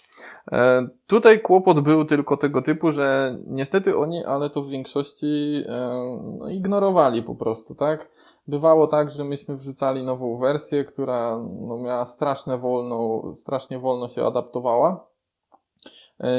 [0.52, 5.90] E, tutaj kłopot był tylko tego typu, że niestety oni, ale to w większości e,
[6.38, 8.10] no, ignorowali po prostu, tak?
[8.48, 14.26] Bywało tak, że myśmy wrzucali nową wersję, która no, miała strasznie wolną, strasznie wolno się
[14.26, 15.06] adaptowała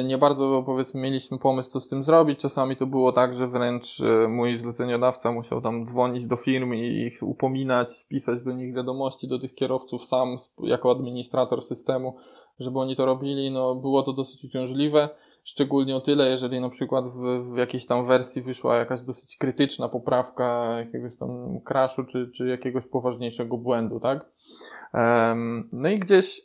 [0.03, 2.39] nie bardzo powiedzmy mieliśmy pomysł, co z tym zrobić.
[2.39, 7.05] Czasami to było tak, że wręcz e, mój zleceniodawca musiał tam dzwonić do firmy i
[7.05, 12.15] ich upominać, pisać do nich wiadomości, do tych kierowców sam jako administrator systemu,
[12.59, 13.51] żeby oni to robili.
[13.51, 15.09] No, było to dosyć uciążliwe.
[15.43, 19.89] Szczególnie o tyle, jeżeli na przykład w, w jakiejś tam wersji wyszła jakaś dosyć krytyczna
[19.89, 24.25] poprawka jakiegoś tam crashu, czy, czy jakiegoś poważniejszego błędu, tak?
[24.93, 26.41] Um, no i gdzieś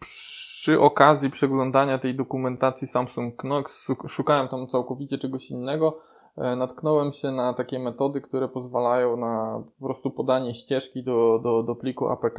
[0.00, 0.25] przy
[0.68, 5.98] okazji przeglądania tej dokumentacji Samsung Knox szukałem tam całkowicie czegoś innego.
[6.36, 11.62] E, natknąłem się na takie metody, które pozwalają na po prostu podanie ścieżki do, do,
[11.62, 12.38] do pliku APK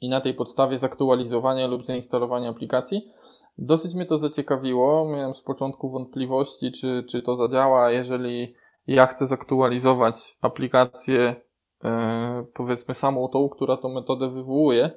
[0.00, 3.12] i na tej podstawie zaktualizowania lub zainstalowania aplikacji.
[3.58, 5.08] Dosyć mnie to zaciekawiło.
[5.08, 8.54] Miałem z początku wątpliwości, czy, czy to zadziała, jeżeli
[8.86, 11.36] ja chcę zaktualizować aplikację,
[11.84, 14.90] e, powiedzmy samą tą, która tą metodę wywołuje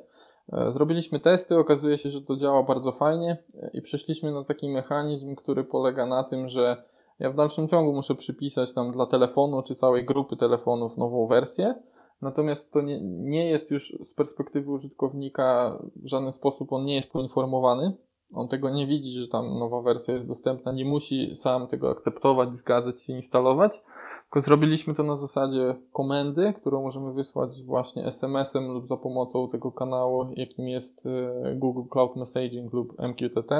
[0.69, 5.35] zrobiliśmy testy, okazuje się, że to działa bardzo fajnie e, i przeszliśmy na taki mechanizm,
[5.35, 6.83] który polega na tym, że
[7.19, 11.75] ja w dalszym ciągu muszę przypisać tam dla telefonu czy całej grupy telefonów nową wersję,
[12.21, 17.11] natomiast to nie, nie jest już z perspektywy użytkownika w żaden sposób on nie jest
[17.11, 17.97] poinformowany
[18.33, 22.51] on tego nie widzi, że tam nowa wersja jest dostępna, nie musi sam tego akceptować,
[22.51, 23.81] zgadzać się, instalować,
[24.23, 29.71] tylko zrobiliśmy to na zasadzie komendy, którą możemy wysłać właśnie SMS-em lub za pomocą tego
[29.71, 33.51] kanału, jakim jest e, Google Cloud Messaging lub MQTT.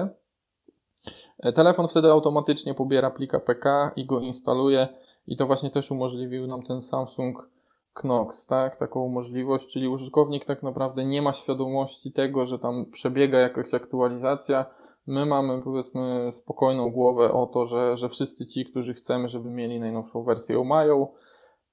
[1.40, 4.88] E, telefon wtedy automatycznie pobiera plika PK i go instaluje
[5.28, 7.50] i to właśnie też umożliwił nam ten Samsung
[7.94, 8.76] Knox, tak?
[8.76, 14.66] Taką możliwość, czyli użytkownik tak naprawdę nie ma świadomości tego, że tam przebiega jakaś aktualizacja.
[15.08, 19.80] My mamy powiedzmy spokojną głowę o to, że, że wszyscy ci, którzy chcemy, żeby mieli
[19.80, 21.08] najnowszą wersję, ją mają.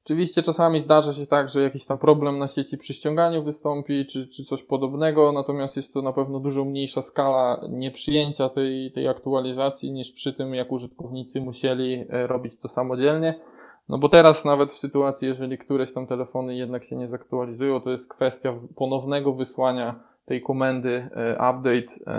[0.04, 4.28] Oczywiście czasami zdarza się tak, że jakiś tam problem na sieci przy ściąganiu wystąpi, czy,
[4.28, 9.92] czy coś podobnego, natomiast jest to na pewno dużo mniejsza skala nieprzyjęcia tej, tej aktualizacji
[9.92, 13.40] niż przy tym, jak użytkownicy musieli e, robić to samodzielnie.
[13.88, 17.90] No bo teraz nawet w sytuacji, jeżeli któreś tam telefony jednak się nie zaktualizują, to
[17.90, 22.12] jest kwestia ponownego wysłania tej komendy e, update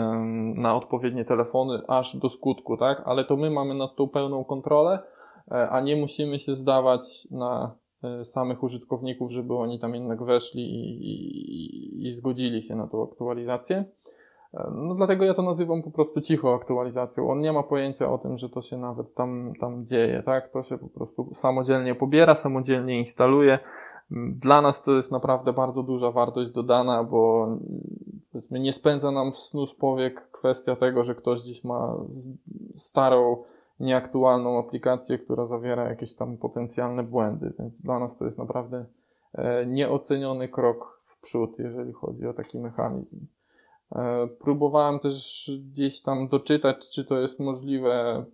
[0.61, 3.01] na odpowiednie telefony aż do skutku, tak?
[3.05, 4.99] Ale to my mamy nad tą pełną kontrolę,
[5.51, 10.61] e, a nie musimy się zdawać na e, samych użytkowników, żeby oni tam jednak weszli
[10.61, 13.85] i, i, i zgodzili się na tą aktualizację.
[14.53, 17.29] No dlatego ja to nazywam po prostu cicho aktualizacją.
[17.29, 20.49] On nie ma pojęcia o tym, że to się nawet tam, tam dzieje, tak?
[20.51, 23.59] To się po prostu samodzielnie pobiera, samodzielnie instaluje.
[24.43, 27.47] Dla nas to jest naprawdę bardzo duża wartość dodana, bo
[28.51, 31.95] nie spędza nam snu z powiek kwestia tego, że ktoś dziś ma
[32.75, 33.43] starą,
[33.79, 37.53] nieaktualną aplikację, która zawiera jakieś tam potencjalne błędy.
[37.59, 38.85] Więc dla nas to jest naprawdę
[39.33, 43.25] e, nieoceniony krok w przód, jeżeli chodzi o taki mechanizm.
[43.95, 48.25] E, próbowałem też gdzieś tam doczytać, czy to jest możliwe,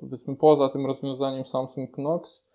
[0.00, 2.48] powiedzmy, poza tym rozwiązaniem Samsung Knox.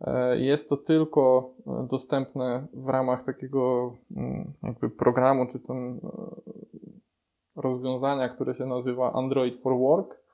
[0.00, 6.00] E, jest to tylko e, dostępne w ramach takiego mm, jakby programu, czy tam
[7.56, 10.26] rozwiązania, które się nazywa Android for Work.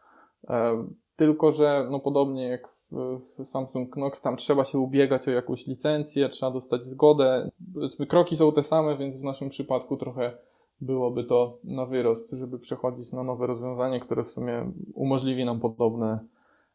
[1.17, 5.67] Tylko, że no podobnie jak w, w Samsung Knox, tam trzeba się ubiegać o jakąś
[5.67, 7.51] licencję, trzeba dostać zgodę.
[7.75, 10.33] Powiedzmy, kroki są te same, więc w naszym przypadku trochę
[10.83, 16.19] byłoby to na wyrost, żeby przechodzić na nowe rozwiązanie, które w sumie umożliwi nam podobne,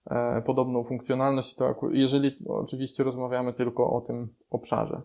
[0.06, 5.02] e, podobną funkcjonalność, to jeżeli oczywiście rozmawiamy tylko o tym obszarze.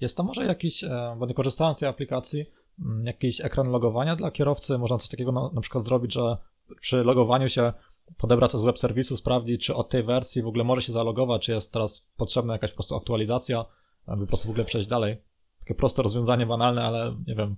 [0.00, 2.46] Jest to może jakiś, e, bo nie korzystałem z tej aplikacji,
[2.80, 4.78] mm, jakiś ekran logowania dla kierowcy?
[4.78, 6.36] Można coś takiego na, na przykład zrobić, że
[6.80, 7.72] przy logowaniu się
[8.18, 11.52] podebrać z web serwisu, sprawdzić, czy od tej wersji w ogóle może się zalogować, czy
[11.52, 13.64] jest teraz potrzebna jakaś po prostu aktualizacja,
[14.06, 15.16] aby po prostu w ogóle przejść dalej.
[15.64, 17.56] Takie proste rozwiązanie, banalne, ale nie wiem.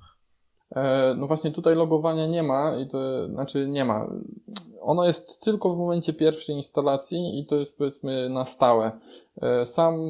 [0.75, 4.11] E, no właśnie tutaj logowania nie ma i to znaczy nie ma.
[4.81, 8.92] Ono jest tylko w momencie pierwszej instalacji i to jest powiedzmy na stałe.
[9.42, 10.01] E, sam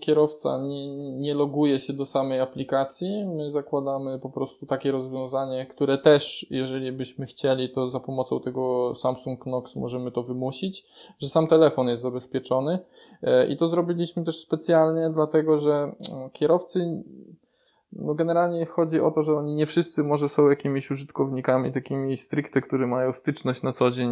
[0.00, 3.26] kierowca nie, nie loguje się do samej aplikacji.
[3.26, 8.94] My zakładamy po prostu takie rozwiązanie, które też, jeżeli byśmy chcieli, to za pomocą tego
[8.94, 10.86] Samsung Knox możemy to wymusić,
[11.18, 12.78] że sam telefon jest zabezpieczony.
[13.22, 15.92] E, I to zrobiliśmy też specjalnie, dlatego że
[16.32, 17.02] kierowcy
[17.96, 22.60] no generalnie chodzi o to, że oni nie wszyscy może są jakimiś użytkownikami takimi stricte,
[22.60, 24.10] którzy mają styczność na co dzień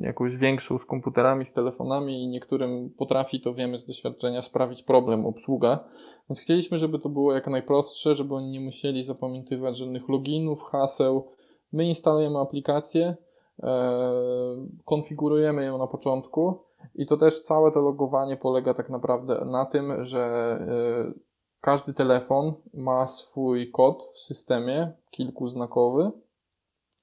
[0.00, 5.26] jakąś większą z komputerami, z telefonami i niektórym potrafi, to wiemy z doświadczenia, sprawić problem
[5.26, 5.84] obsługa.
[6.30, 11.28] Więc chcieliśmy, żeby to było jak najprostsze, żeby oni nie musieli zapamiętywać żadnych loginów, haseł.
[11.72, 13.16] My instalujemy aplikację,
[13.62, 13.66] e,
[14.84, 16.58] konfigurujemy ją na początku
[16.94, 20.20] i to też całe to logowanie polega tak naprawdę na tym, że
[21.14, 21.27] e,
[21.60, 26.10] każdy telefon ma swój kod w systemie, kilkuznakowy.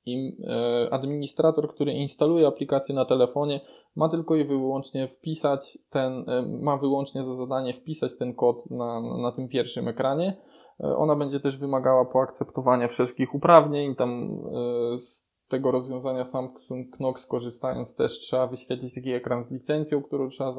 [0.06, 3.62] I e, administrator, który instaluje aplikację na telefonie,
[3.96, 9.02] ma tylko i wyłącznie wpisać ten, e, ma wyłącznie za zadanie wpisać ten kod na,
[9.02, 10.38] na tym pierwszym ekranie.
[10.80, 13.96] E, ona będzie też wymagała poakceptowania wszelkich uprawnień.
[13.96, 14.38] Tam
[14.98, 20.54] z tego rozwiązania Samsung Knox korzystając też trzeba wyświetlić taki ekran z licencją, którą trzeba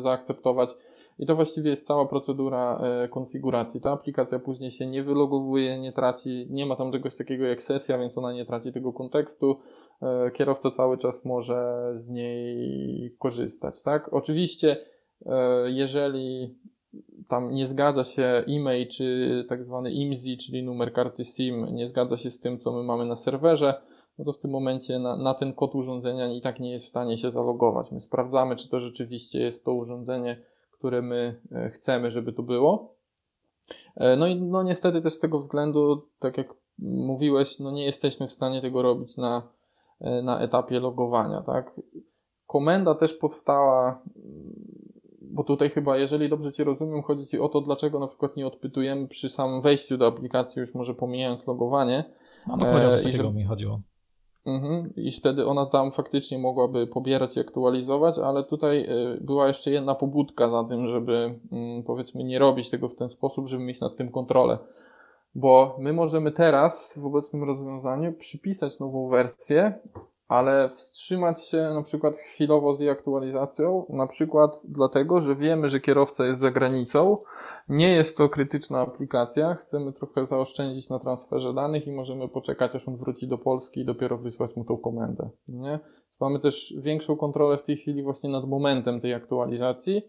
[0.00, 0.70] zaakceptować
[1.18, 3.80] i to właściwie jest cała procedura e, konfiguracji.
[3.80, 7.98] Ta aplikacja później się nie wylogowuje, nie traci, nie ma tam czegoś takiego jak sesja,
[7.98, 9.56] więc ona nie traci tego kontekstu.
[10.02, 14.12] E, kierowca cały czas może z niej korzystać, tak?
[14.12, 14.76] Oczywiście,
[15.26, 16.54] e, jeżeli
[17.28, 22.16] tam nie zgadza się e-mail czy tak zwany IMSI, czyli numer karty SIM, nie zgadza
[22.16, 23.74] się z tym, co my mamy na serwerze,
[24.18, 26.88] no to w tym momencie na, na ten kod urządzenia i tak nie jest w
[26.88, 27.92] stanie się zalogować.
[27.92, 30.42] My sprawdzamy, czy to rzeczywiście jest to urządzenie,
[30.78, 32.94] które my e, chcemy, żeby to było.
[33.96, 38.26] E, no i no niestety też z tego względu, tak jak mówiłeś, no nie jesteśmy
[38.26, 39.42] w stanie tego robić na,
[40.00, 41.80] e, na etapie logowania, tak?
[42.46, 44.02] Komenda też powstała,
[45.22, 48.46] bo tutaj chyba, jeżeli dobrze Cię rozumiem, chodzi Ci o to, dlaczego na przykład nie
[48.46, 52.04] odpytujemy przy samym wejściu do aplikacji, już może pomijając logowanie.
[52.46, 53.80] No dokładnie o coś takiego mi chodziło.
[54.46, 54.92] Mhm.
[54.96, 59.94] I wtedy ona tam faktycznie mogłaby pobierać i aktualizować, ale tutaj y, była jeszcze jedna
[59.94, 63.96] pobudka za tym, żeby mm, powiedzmy nie robić tego w ten sposób, żeby mieć nad
[63.96, 64.58] tym kontrolę.
[65.34, 69.78] Bo my możemy teraz w obecnym rozwiązaniu przypisać nową wersję,
[70.28, 75.80] ale wstrzymać się na przykład chwilowo z jej aktualizacją, na przykład dlatego, że wiemy, że
[75.80, 77.14] kierowca jest za granicą,
[77.68, 82.88] nie jest to krytyczna aplikacja, chcemy trochę zaoszczędzić na transferze danych i możemy poczekać, aż
[82.88, 85.30] on wróci do Polski i dopiero wysłać mu tą komendę.
[85.48, 85.78] Nie?
[86.20, 90.02] Mamy też większą kontrolę w tej chwili właśnie nad momentem tej aktualizacji,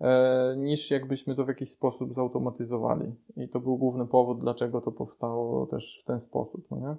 [0.00, 3.14] e, niż jakbyśmy to w jakiś sposób zautomatyzowali.
[3.36, 6.66] I to był główny powód, dlaczego to powstało też w ten sposób.
[6.70, 6.96] No nie?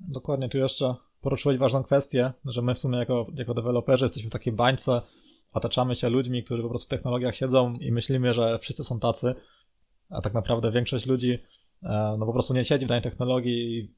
[0.00, 0.94] Dokładnie, tu jeszcze
[1.26, 5.02] poruszyłeś ważną kwestię, że my w sumie jako, jako deweloperzy jesteśmy w takiej bańce,
[5.52, 9.34] otaczamy się ludźmi, którzy po prostu w technologiach siedzą i myślimy, że wszyscy są tacy,
[10.10, 11.38] a tak naprawdę większość ludzi
[11.82, 13.94] e, no po prostu nie siedzi w danej technologii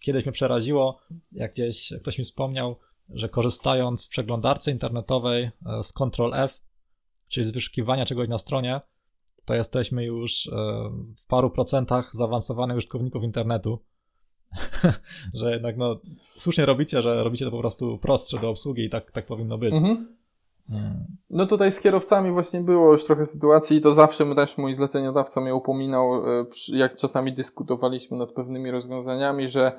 [0.00, 1.00] kiedyś mnie przeraziło,
[1.32, 2.76] jak gdzieś ktoś mi wspomniał,
[3.08, 5.50] że korzystając w przeglądarce internetowej e,
[5.82, 6.60] z Ctrl F,
[7.28, 8.80] czyli z wyszukiwania czegoś na stronie,
[9.44, 10.52] to jesteśmy już e,
[11.16, 13.84] w paru procentach zaawansowanych użytkowników internetu.
[15.34, 16.00] że jednak no,
[16.36, 19.74] słusznie robicie, że robicie to po prostu prostsze do obsługi i tak, tak powinno być.
[19.74, 20.20] Mhm.
[20.70, 21.04] Hmm.
[21.30, 25.40] No tutaj z kierowcami właśnie było już trochę sytuacji i to zawsze też mój zleceniodawca
[25.40, 29.72] mnie upominał, e, jak czasami dyskutowaliśmy nad pewnymi rozwiązaniami, że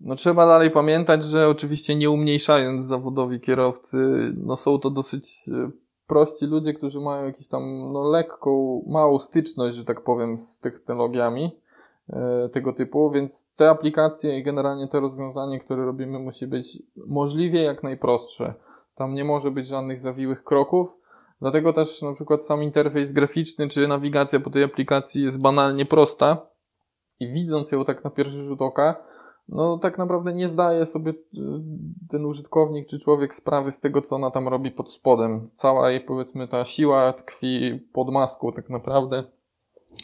[0.00, 3.96] no trzeba dalej pamiętać, że oczywiście nie umniejszając zawodowi kierowcy,
[4.36, 5.70] no są to dosyć e,
[6.06, 11.50] prości ludzie, którzy mają jakąś tam no lekką, małą styczność, że tak powiem, z technologiami.
[12.12, 17.62] E, tego typu, więc te aplikacje i generalnie to rozwiązanie, które robimy, musi być możliwie
[17.62, 18.54] jak najprostsze.
[18.94, 20.96] Tam nie może być żadnych zawiłych kroków,
[21.40, 26.36] dlatego też na przykład sam interfejs graficzny czy nawigacja po tej aplikacji jest banalnie prosta
[27.20, 28.94] i widząc ją tak na pierwszy rzut oka,
[29.48, 31.14] no tak naprawdę nie zdaje sobie e,
[32.10, 35.50] ten użytkownik czy człowiek sprawy z tego, co ona tam robi pod spodem.
[35.54, 39.24] Cała jej powiedzmy ta siła tkwi pod maską tak naprawdę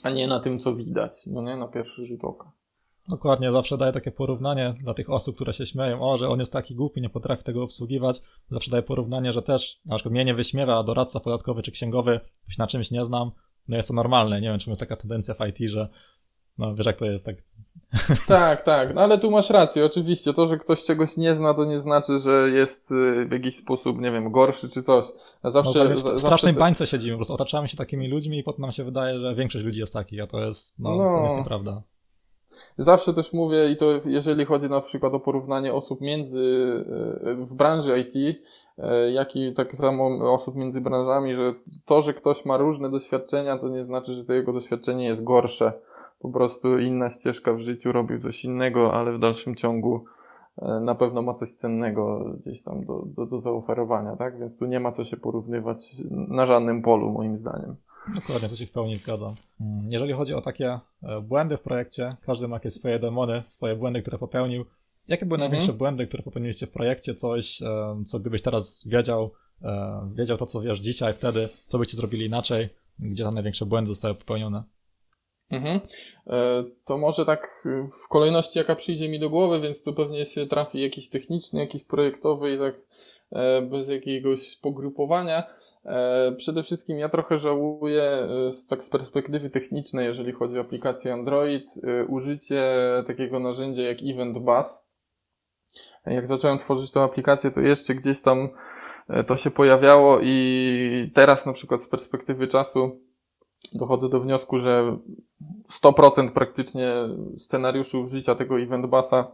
[0.02, 2.52] a nie na tym, co widać, no nie, na pierwszy rzut oka.
[3.08, 6.52] Dokładnie, zawsze daję takie porównanie dla tych osób, które się śmieją, o, że on jest
[6.52, 8.20] taki głupi, nie potrafi tego obsługiwać.
[8.50, 12.20] Zawsze daję porównanie, że też na przykład mnie nie wyśmiewa, a doradca podatkowy czy księgowy,
[12.48, 13.30] jeśli na czymś nie znam,
[13.68, 14.40] no jest to normalne.
[14.40, 15.88] Nie wiem, czym jest taka tendencja w IT, że
[16.58, 17.36] no wiesz jak to jest, tak.
[18.26, 20.32] Tak, tak, no ale tu masz rację, oczywiście.
[20.32, 24.00] To, że ktoś czegoś nie zna, to nie znaczy, że jest y, w jakiś sposób,
[24.00, 25.04] nie wiem, gorszy czy coś.
[25.44, 25.84] Zawsze.
[25.84, 26.60] No, w zawsze strasznej te...
[26.60, 29.64] bańce siedzimy, po prostu otaczamy się takimi ludźmi i potem nam się wydaje, że większość
[29.64, 31.82] ludzi jest takich, a to jest, no, no to jest nieprawda.
[32.78, 36.74] Zawsze też mówię, i to jeżeli chodzi na przykład o porównanie osób między,
[37.36, 38.40] w branży IT,
[39.12, 41.54] jak i tak samo osób między branżami, że
[41.84, 45.72] to, że ktoś ma różne doświadczenia, to nie znaczy, że to jego doświadczenie jest gorsze.
[46.20, 50.04] Po prostu inna ścieżka w życiu, robił coś innego, ale w dalszym ciągu
[50.62, 54.38] E, na pewno ma coś cennego gdzieś tam do, do, do zaoferowania, tak?
[54.38, 55.78] Więc tu nie ma co się porównywać
[56.10, 57.76] na żadnym polu, moim zdaniem.
[58.14, 59.34] Dokładnie, to się w pełni zgadzam.
[59.60, 63.76] Mm, jeżeli chodzi o takie e, błędy w projekcie, każdy ma jakieś swoje demony, swoje
[63.76, 64.64] błędy, które popełnił.
[65.08, 65.50] Jakie były mhm.
[65.50, 67.14] największe błędy, które popełniliście w projekcie?
[67.14, 69.30] Coś, e, co gdybyś teraz wiedział,
[70.14, 72.68] wiedział to, co wiesz dzisiaj, wtedy, co byście zrobili inaczej?
[72.98, 74.62] Gdzie te największe błędy zostały popełnione?
[75.50, 75.80] Mhm.
[76.26, 77.68] E, to może tak
[78.04, 81.84] w kolejności, jaka przyjdzie mi do głowy, więc tu pewnie się trafi jakiś techniczny, jakiś
[81.84, 82.74] projektowy i tak
[83.32, 85.42] e, bez jakiegoś pogrupowania.
[85.84, 91.12] E, przede wszystkim ja trochę żałuję z, tak z perspektywy technicznej, jeżeli chodzi o aplikację
[91.12, 91.74] Android,
[92.08, 92.74] użycie
[93.06, 94.90] takiego narzędzia jak Event Bus.
[96.06, 98.48] Jak zacząłem tworzyć tę aplikację, to jeszcze gdzieś tam
[99.26, 103.00] to się pojawiało i teraz na przykład z perspektywy czasu
[103.74, 104.96] dochodzę do wniosku, że
[105.68, 106.92] 100% praktycznie
[107.36, 109.32] scenariuszy użycia tego event basa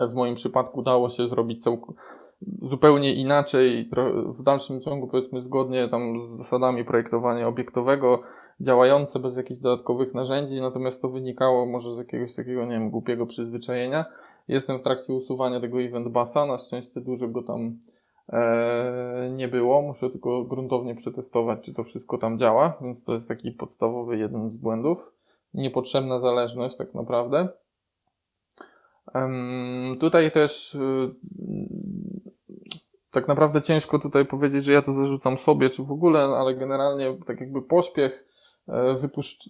[0.00, 1.64] w moim przypadku dało się zrobić
[2.62, 3.90] zupełnie inaczej,
[4.38, 8.20] w dalszym ciągu powiedzmy zgodnie tam z zasadami projektowania obiektowego,
[8.60, 13.26] działające bez jakichś dodatkowych narzędzi, natomiast to wynikało może z jakiegoś takiego, nie wiem, głupiego
[13.26, 14.04] przyzwyczajenia.
[14.48, 17.78] Jestem w trakcie usuwania tego event basa, na szczęście dużo go tam
[19.30, 19.82] nie było.
[19.82, 24.50] Muszę tylko gruntownie przetestować, czy to wszystko tam działa, więc to jest taki podstawowy jeden
[24.50, 25.12] z błędów.
[25.54, 27.48] Niepotrzebna zależność tak naprawdę.
[30.00, 31.14] Tutaj też y,
[33.10, 37.16] tak naprawdę ciężko tutaj powiedzieć, że ja to zarzucam sobie, czy w ogóle, ale generalnie
[37.26, 38.28] tak jakby pośpiech
[38.68, 38.96] e,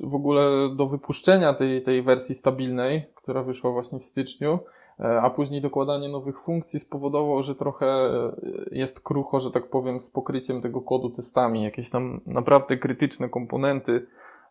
[0.01, 5.31] w ogóle do wypuszczenia tej, tej wersji stabilnej, która wyszła właśnie w styczniu, E, a
[5.31, 8.33] później dokładanie nowych funkcji spowodowało, że trochę e,
[8.71, 11.63] jest krucho, że tak powiem, z pokryciem tego kodu testami.
[11.63, 14.07] Jakieś tam naprawdę krytyczne komponenty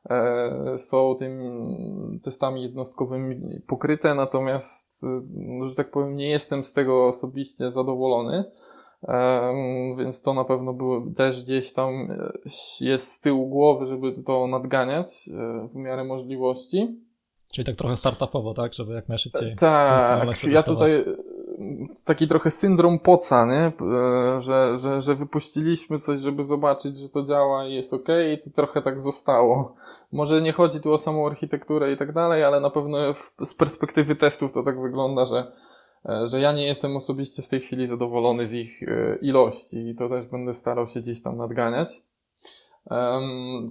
[0.09, 4.99] e, są tymi testami jednostkowymi pokryte, natomiast,
[5.33, 8.43] no, że tak powiem, nie jestem z tego osobiście zadowolony.
[9.99, 12.07] Więc to na pewno było też gdzieś tam
[12.81, 15.29] jest z tyłu głowy, żeby to nadganiać
[15.73, 17.02] w miarę możliwości.
[17.53, 18.73] Czyli tak trochę startupowo, tak?
[18.73, 19.55] Żeby jak najszybciej.
[19.55, 21.05] Tak, ja tutaj
[22.05, 23.71] taki trochę syndrom poca, nie?
[23.87, 28.37] E, że, że, że wypuściliśmy coś, żeby zobaczyć, że to działa i jest ok, i
[28.43, 29.75] to trochę tak zostało.
[30.11, 34.15] Może nie chodzi tu o samą architekturę i tak dalej, ale na pewno z perspektywy
[34.15, 35.51] testów to tak wygląda, że,
[36.09, 39.95] e, że ja nie jestem osobiście w tej chwili zadowolony z ich e, ilości i
[39.95, 42.03] to też będę starał się gdzieś tam nadganiać.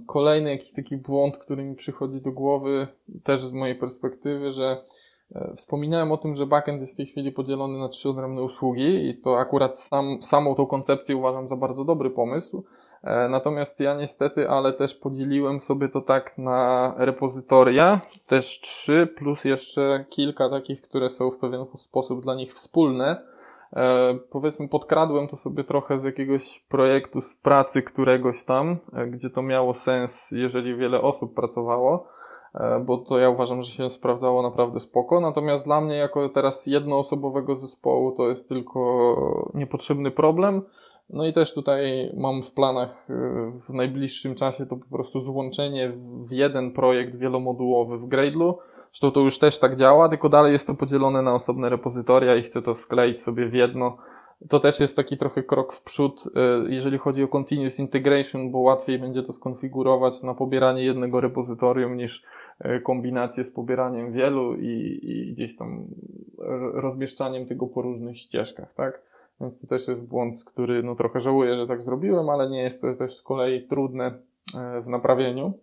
[0.05, 2.87] Kolejny jakiś taki błąd, który mi przychodzi do głowy,
[3.23, 4.81] też z mojej perspektywy, że
[5.35, 9.09] e, Wspominałem o tym, że backend jest w tej chwili podzielony na trzy odrębne usługi
[9.09, 12.63] i to akurat sam, samą tą koncepcję uważam za bardzo dobry pomysł.
[13.03, 17.99] E, natomiast ja niestety, ale też podzieliłem sobie to tak na repozytoria,
[18.29, 23.32] też trzy, plus jeszcze kilka takich, które są w pewien sposób dla nich wspólne
[23.75, 29.29] E, powiedzmy, podkradłem to sobie trochę z jakiegoś projektu, z pracy któregoś tam, e, gdzie
[29.29, 32.07] to miało sens, jeżeli wiele osób pracowało,
[32.55, 35.19] e, bo to ja uważam, że się sprawdzało naprawdę spoko.
[35.19, 39.15] Natomiast dla mnie, jako teraz jednoosobowego zespołu, to jest tylko
[39.53, 40.61] niepotrzebny problem.
[41.09, 43.07] No i też tutaj mam w planach
[43.67, 45.93] w najbliższym czasie to po prostu złączenie
[46.27, 48.53] w jeden projekt wielomodułowy w Gradle'u,
[48.93, 52.41] Zresztą to już też tak działa, tylko dalej jest to podzielone na osobne repozytoria i
[52.41, 53.97] chcę to skleić sobie w jedno.
[54.49, 56.39] To też jest taki trochę krok w przód, e,
[56.73, 62.23] jeżeli chodzi o continuous integration, bo łatwiej będzie to skonfigurować na pobieranie jednego repozytorium niż
[62.59, 65.85] e, kombinację z pobieraniem wielu i, i gdzieś tam
[66.73, 69.01] rozmieszczaniem tego po różnych ścieżkach, tak?
[69.41, 72.81] Więc to też jest błąd, który no trochę żałuję, że tak zrobiłem, ale nie jest
[72.81, 74.05] to też z kolei trudne
[74.55, 75.53] e, w naprawieniu.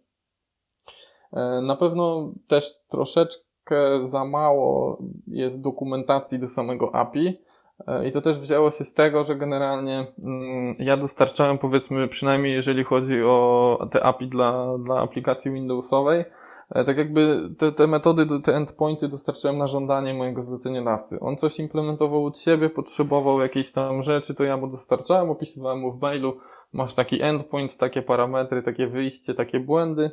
[1.33, 7.41] E, na pewno też troszeczkę za mało jest dokumentacji do samego API.
[7.87, 12.55] E, I to też wzięło się z tego, że generalnie mm, ja dostarczałem, powiedzmy, przynajmniej
[12.55, 16.25] jeżeli chodzi o te API dla, dla aplikacji Windowsowej,
[16.71, 21.21] e, tak jakby te, te metody, te endpointy dostarczałem na żądanie mojego zleceniodawcy.
[21.21, 25.93] On coś implementował od siebie, potrzebował jakiejś tam rzeczy, to ja mu dostarczałem, opisywałem mu
[25.93, 26.37] w mailu,
[26.73, 30.11] masz taki endpoint, takie parametry, takie wyjście, takie błędy.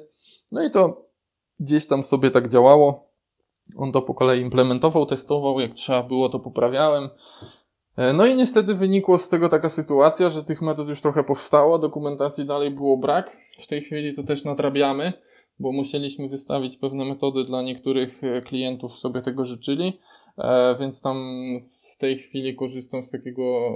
[0.51, 1.01] No i to
[1.59, 3.07] gdzieś tam sobie tak działało.
[3.77, 7.09] On to po kolei implementował, testował, jak trzeba było, to poprawiałem.
[7.97, 11.79] E, no i niestety wynikło z tego taka sytuacja, że tych metod już trochę powstało,
[11.79, 13.37] dokumentacji dalej było brak.
[13.59, 15.13] W tej chwili to też nadrabiamy.
[15.59, 19.99] bo musieliśmy wystawić pewne metody dla niektórych klientów, sobie tego życzyli.
[20.37, 21.17] E, więc tam
[21.93, 23.71] w tej chwili korzystam z takiego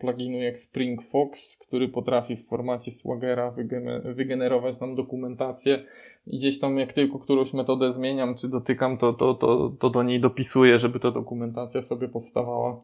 [0.00, 3.52] pluginu jak Spring Fox, który potrafi w formacie Swagera
[4.04, 5.84] wygenerować nam dokumentację
[6.26, 10.02] i gdzieś tam jak tylko którąś metodę zmieniam czy dotykam, to, to, to, to do
[10.02, 12.80] niej dopisuję, żeby ta dokumentacja sobie powstawała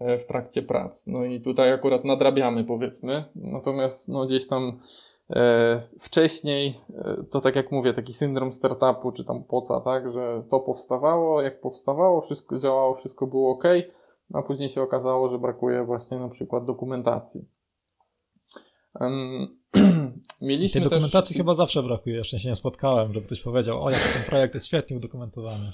[0.00, 1.06] e, w trakcie prac.
[1.06, 4.78] No i tutaj akurat nadrabiamy powiedzmy, natomiast no gdzieś tam
[6.00, 10.60] wcześniej, e, to tak jak mówię, taki syndrom startupu, czy tam poca, tak, że to
[10.60, 13.64] powstawało, jak powstawało, wszystko działało, wszystko było ok,
[14.34, 17.48] a później się okazało, że brakuje właśnie na przykład dokumentacji.
[19.00, 19.58] Um,
[20.40, 21.36] mieliśmy Tej dokumentacji też...
[21.36, 24.66] chyba zawsze brakuje, jeszcze się nie spotkałem, żeby ktoś powiedział, o jak ten projekt jest
[24.66, 25.72] świetnie udokumentowany.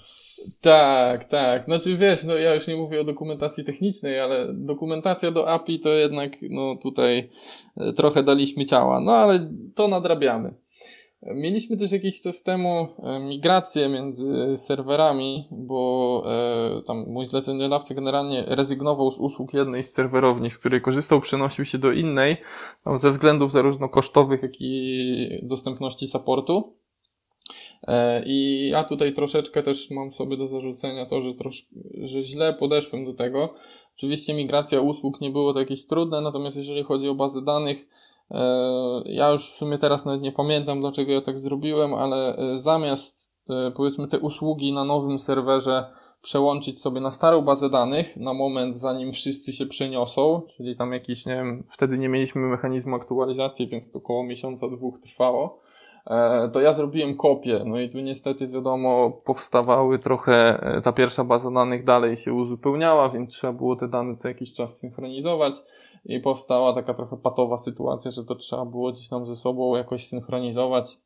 [0.61, 1.64] Tak, tak.
[1.64, 5.88] Znaczy wiesz, no ja już nie mówię o dokumentacji technicznej, ale dokumentacja do API to
[5.88, 7.30] jednak, no tutaj
[7.76, 9.01] e, trochę daliśmy ciała.
[9.01, 10.55] No ale to nadrabiamy.
[11.22, 18.45] Mieliśmy też jakiś czas temu e, migrację między serwerami, bo e, tam mój zleceniodawca generalnie
[18.49, 22.36] rezygnował z usług jednej z serwerowni, z której korzystał, przenosił się do innej,
[22.99, 26.72] ze względów zarówno kosztowych, jak i dostępności supportu.
[27.87, 31.66] E, I ja tutaj troszeczkę też mam sobie do zarzucenia to, że, trosz,
[32.03, 33.55] że źle podeszłem do tego.
[33.97, 37.89] Oczywiście migracja usług nie było to jakieś trudne, natomiast jeżeli chodzi o bazy danych,
[38.31, 42.57] e, ja już w sumie teraz nawet nie pamiętam, dlaczego ja tak zrobiłem, ale e,
[42.57, 43.31] zamiast
[43.74, 45.85] powiedzmy te usługi na nowym serwerze
[46.22, 51.26] przełączyć sobie na starą bazę danych na moment, zanim wszyscy się przeniosą, czyli tam jakiś,
[51.26, 55.61] nie wiem, wtedy nie mieliśmy mechanizmu aktualizacji, więc to około miesiąca, dwóch trwało
[56.53, 57.63] to ja zrobiłem kopię.
[57.67, 63.09] No i tu niestety wiadomo, powstawały trochę, e, ta pierwsza baza danych dalej się uzupełniała,
[63.09, 65.55] więc trzeba było te dane co jakiś czas synchronizować
[66.05, 70.07] i powstała taka trochę patowa sytuacja, że to trzeba było gdzieś tam ze sobą jakoś
[70.07, 70.99] synchronizować.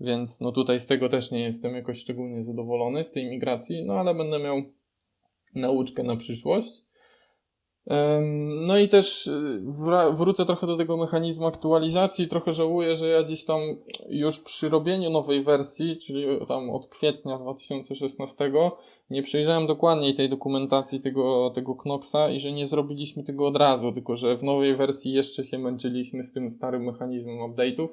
[0.00, 3.94] Więc no tutaj z tego też nie jestem jakoś szczególnie zadowolony z tej migracji, no
[3.94, 4.62] ale będę miał
[5.54, 6.84] nauczkę na przyszłość.
[8.66, 9.62] No i też y,
[10.12, 12.28] wrócę trochę do tego mechanizmu aktualizacji.
[12.28, 13.60] Trochę żałuję, że ja gdzieś tam
[14.08, 18.52] już przy robieniu nowej wersji, czyli tam od kwietnia 2016,
[19.10, 23.92] nie przejrzałem dokładniej tej dokumentacji tego, tego Knoxa i że nie zrobiliśmy tego od razu,
[23.92, 27.88] tylko że w nowej wersji jeszcze się męczyliśmy z tym starym mechanizmem update'ów,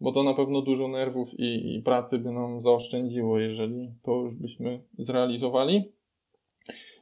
[0.00, 4.34] bo to na pewno dużo nerwów i, i pracy by nam zaoszczędziło, jeżeli to już
[4.34, 5.97] byśmy zrealizowali.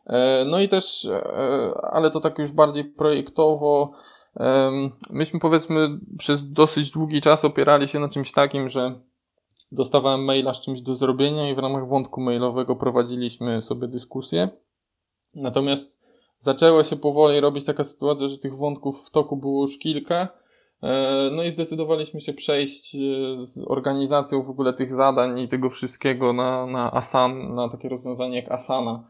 [0.06, 1.20] E, no i też, e,
[1.82, 3.92] ale to tak już bardziej projektowo,
[5.10, 9.00] myśmy powiedzmy przez dosyć długi czas opierali się na czymś takim, że
[9.72, 14.48] dostawałem maila z czymś do zrobienia i w ramach wątku mailowego prowadziliśmy sobie dyskusję.
[15.34, 15.98] Natomiast
[16.38, 20.28] zaczęła się powoli robić taka sytuacja, że tych wątków w toku było już kilka.
[20.82, 22.96] E, no i zdecydowaliśmy się przejść
[23.42, 28.36] z organizacją w ogóle tych zadań i tego wszystkiego na, na Asan, na takie rozwiązanie
[28.36, 29.04] jak Asana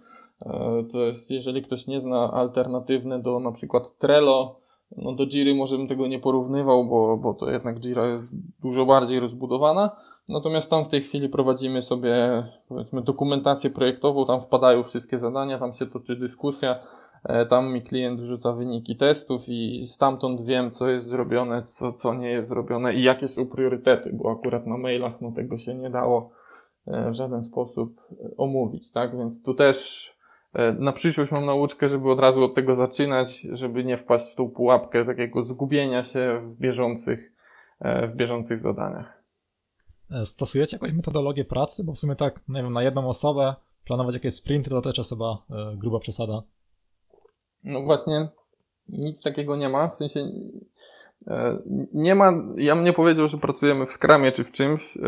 [0.92, 4.56] to jest, jeżeli ktoś nie zna alternatywne do na przykład Trello,
[4.96, 8.24] no do Jiry może bym tego nie porównywał, bo, bo to jednak Jira jest
[8.62, 9.96] dużo bardziej rozbudowana.
[10.28, 15.72] Natomiast tam w tej chwili prowadzimy sobie powiedzmy dokumentację projektową, tam wpadają wszystkie zadania, tam
[15.72, 16.78] się toczy dyskusja,
[17.24, 22.14] e, tam mi klient wrzuca wyniki testów i stamtąd wiem, co jest zrobione, co, co
[22.14, 25.90] nie jest zrobione i jakie są priorytety, bo akurat na mailach no tego się nie
[25.90, 26.30] dało
[26.86, 28.00] e, w żaden sposób
[28.36, 29.18] omówić, tak?
[29.18, 30.15] Więc tu też E,
[30.78, 34.48] na przyszłość mam nauczkę, żeby od razu od tego zaczynać, żeby nie wpaść w tą
[34.50, 37.32] pułapkę takiego zgubienia się w bieżących,
[37.80, 39.22] e, w bieżących zadaniach.
[40.10, 41.84] E, stosujecie jakąś metodologię pracy?
[41.84, 43.54] Bo w sumie tak, nie wiem, na jedną osobę
[43.84, 45.42] planować jakieś sprinty to też jest chyba
[45.76, 46.42] gruba przesada.
[47.64, 48.28] No właśnie,
[48.88, 49.88] nic takiego nie ma.
[49.88, 50.30] W sensie
[51.92, 54.98] nie ma, ja bym nie powiedział, że pracujemy w skramie czy w czymś.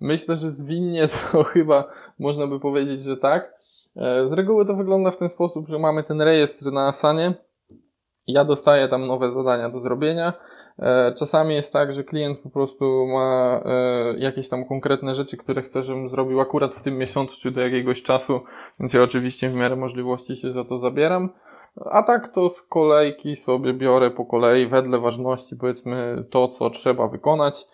[0.00, 3.54] Myślę, że zwinnie to chyba można by powiedzieć, że tak.
[3.96, 7.34] E, z reguły to wygląda w ten sposób, że mamy ten rejestr na Asanie.
[8.26, 10.32] Ja dostaję tam nowe zadania do zrobienia.
[10.78, 15.62] E, czasami jest tak, że klient po prostu ma e, jakieś tam konkretne rzeczy, które
[15.62, 18.40] chce, żebym zrobił akurat w tym miesiącu czy do jakiegoś czasu,
[18.80, 21.30] więc ja oczywiście w miarę możliwości się za to zabieram.
[21.90, 27.08] A tak to z kolejki sobie biorę po kolei, wedle ważności, powiedzmy, to, co trzeba
[27.08, 27.66] wykonać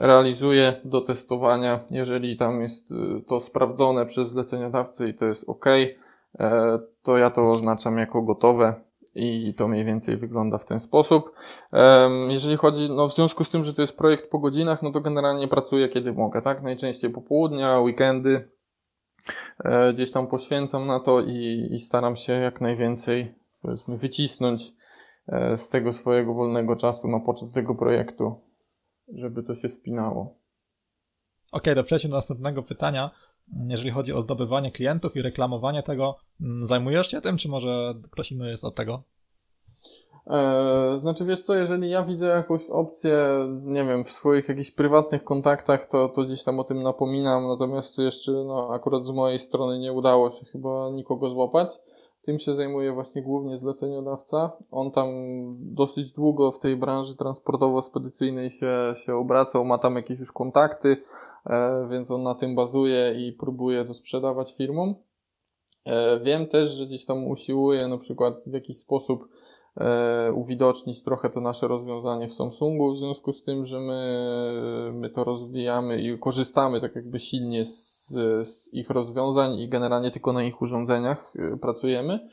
[0.00, 1.80] realizuję do testowania.
[1.90, 2.94] Jeżeli tam jest y,
[3.28, 5.88] to sprawdzone przez zleceniodawcę i to jest OK, e,
[7.02, 8.74] to ja to oznaczam jako gotowe
[9.14, 11.32] i to mniej więcej wygląda w ten sposób.
[12.28, 15.00] Jeżeli chodzi, no w związku z tym, że to jest projekt po godzinach, no to
[15.00, 16.62] generalnie pracuję kiedy mogę, tak?
[16.62, 18.48] Najczęściej popołudnia, weekendy,
[19.64, 24.72] e, gdzieś tam poświęcam na to i, i staram się jak najwięcej, powiedzmy, wycisnąć
[25.56, 28.40] z tego swojego wolnego czasu na poczet tego projektu.
[29.08, 30.20] żeby to się spinało.
[30.20, 30.34] Okej,
[31.52, 33.10] okay, to przejdźmy do następnego pytania.
[33.68, 38.32] Jeżeli chodzi o zdobywanie klientów i reklamowanie tego, mm, zajmujesz się tym, czy może ktoś
[38.32, 39.02] inny jest od tego?
[40.26, 43.18] Eee, znaczy, wiesz co, jeżeli ja widzę jakąś opcję,
[43.62, 47.96] nie wiem, w swoich jakichś prywatnych kontaktach, to, to gdzieś tam o tym napominam, natomiast
[47.96, 51.68] tu jeszcze, no, akurat z mojej strony nie udało się chyba nikogo złapać.
[52.24, 54.52] Tym się zajmuje właśnie głównie zleceniodawca.
[54.70, 55.08] On tam
[55.58, 60.96] dosyć długo w tej branży transportowo-spedycyjnej się, się obracał, ma tam jakieś już kontakty,
[61.46, 64.94] e, więc on na tym bazuje i próbuje to sprzedawać firmom.
[65.84, 69.28] E, wiem też, że gdzieś tam usiłuje na przykład w jakiś sposób
[69.76, 75.10] e, uwidocznić trochę to nasze rozwiązanie w Samsungu, w związku z tym, że my, my
[75.10, 80.44] to rozwijamy i korzystamy tak jakby silnie z, z ich rozwiązań i generalnie tylko na
[80.44, 82.28] ich urządzeniach y, pracujemy.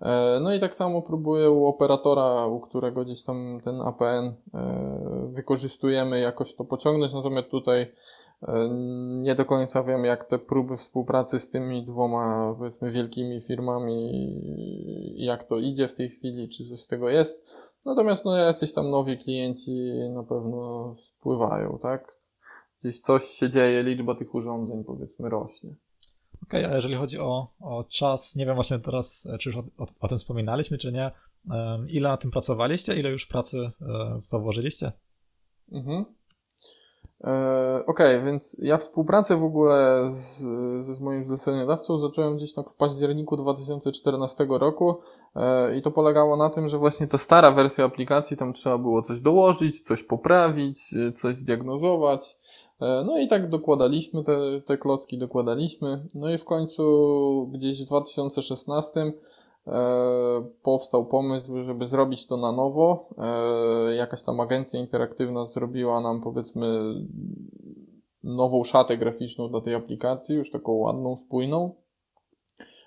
[0.00, 4.34] E, no i tak samo próbuję u operatora, u którego gdzieś tam ten APN e,
[5.32, 7.92] wykorzystujemy jakoś to pociągnąć, natomiast tutaj
[8.42, 8.68] e,
[9.22, 14.12] nie do końca wiem, jak te próby współpracy z tymi dwoma, powiedzmy, wielkimi firmami,
[15.16, 17.46] jak to idzie w tej chwili, czy coś z tego jest.
[17.84, 22.16] Natomiast no, jacyś tam nowi klienci na pewno spływają, tak?
[22.78, 25.74] Gdzieś coś się dzieje, liczba tych urządzeń powiedzmy rośnie.
[26.42, 29.64] Okej, okay, a jeżeli chodzi o, o czas, nie wiem właśnie teraz, czy już o,
[29.78, 31.10] o, o tym wspominaliśmy, czy nie,
[31.88, 34.92] ile na tym pracowaliście, ile już pracy e, w to włożyliście?
[35.72, 36.04] Mhm.
[37.24, 40.42] E, okej, okay, więc ja współpracę w ogóle z,
[40.82, 45.00] z, moim zleceniodawcą zacząłem gdzieś tak w październiku 2014 roku
[45.36, 49.02] e, i to polegało na tym, że właśnie ta stara wersja aplikacji, tam trzeba było
[49.02, 52.45] coś dołożyć, coś poprawić, coś zdiagnozować, E,
[52.80, 56.06] no i tak dokładaliśmy te, te klocki, dokładaliśmy.
[56.14, 59.12] No i w końcu gdzieś w 2016 e,
[60.62, 63.08] powstał pomysł, żeby zrobić to na nowo.
[63.18, 66.94] E, jakaś tam agencja interaktywna zrobiła nam powiedzmy
[68.24, 71.74] nową szatę graficzną dla tej aplikacji, już taką ładną, spójną.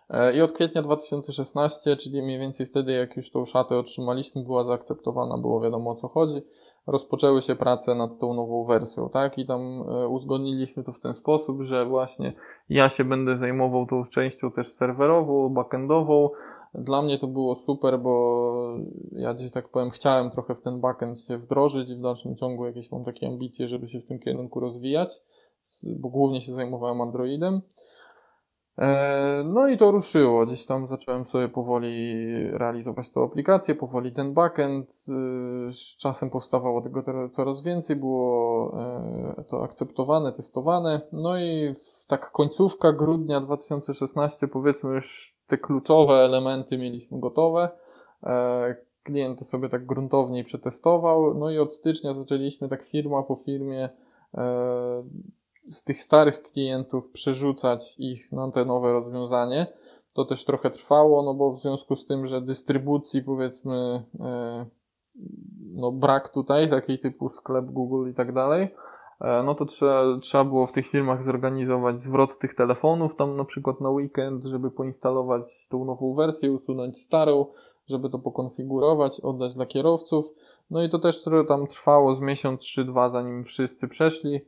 [0.09, 4.63] E, I od kwietnia 2016, czyli mniej więcej wtedy, jak już tą szatę otrzymaliśmy, była
[4.63, 6.41] zaakceptowana, było wiadomo o co chodzi
[6.87, 9.37] rozpoczęły się prace nad tą nową wersją, tak?
[9.37, 12.29] I tam e, uzgodniliśmy to w ten sposób, że właśnie
[12.69, 16.29] ja się będę zajmował tą częścią też serwerową, backendową.
[16.73, 18.77] Dla mnie to było super, bo
[19.11, 22.65] ja gdzieś tak powiem, chciałem trochę w ten backend się wdrożyć i w dalszym ciągu
[22.65, 25.21] jakieś mam takie ambicje, żeby się w tym kierunku rozwijać,
[25.83, 27.61] bo głównie się zajmowałem Androidem.
[28.79, 30.45] E, no i to ruszyło.
[30.45, 34.89] Gdzieś tam zacząłem sobie powoli realizować tę aplikację, powoli ten backend.
[34.89, 38.73] E, z czasem powstawało tego coraz więcej, było
[39.37, 41.01] e, to akceptowane, testowane.
[41.13, 41.73] No i
[42.07, 47.69] tak końcówka grudnia 2016, powiedzmy już te kluczowe elementy mieliśmy gotowe.
[49.03, 51.33] Klient to sobie tak gruntowniej przetestował.
[51.33, 53.89] No i od stycznia zaczęliśmy tak firma po firmie
[55.67, 59.67] z tych starych klientów przerzucać ich na te nowe rozwiązanie.
[60.13, 64.65] To też trochę trwało, no bo w związku z tym, że dystrybucji powiedzmy e,
[65.73, 68.67] no brak tutaj, takiej typu sklep Google i tak dalej,
[69.21, 73.45] e, no to trzeba, trzeba było w tych firmach zorganizować zwrot tych telefonów tam na
[73.45, 77.45] przykład na weekend, żeby poinstalować tą nową wersję, usunąć starą,
[77.89, 80.33] żeby to pokonfigurować, oddać dla kierowców.
[80.71, 84.41] No i to też tam trwało z miesiąc czy dwa, zanim wszyscy przeszli.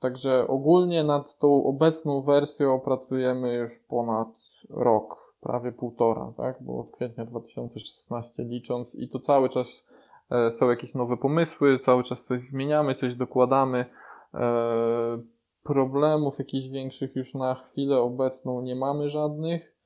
[0.00, 4.28] Także ogólnie nad tą obecną wersją pracujemy już ponad
[4.70, 6.56] rok, prawie półtora, tak?
[6.60, 9.86] Bo od kwietnia 2016 licząc i to cały czas
[10.30, 13.86] e, są jakieś nowe pomysły, cały czas coś zmieniamy, coś dokładamy.
[14.34, 15.18] E,
[15.62, 19.76] problemów jakichś większych już na chwilę obecną nie mamy żadnych.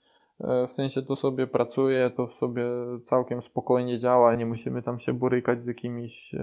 [0.41, 2.65] E, w sensie to sobie pracuje, to sobie
[3.05, 6.35] całkiem spokojnie działa, nie musimy tam się borykać z jakimiś,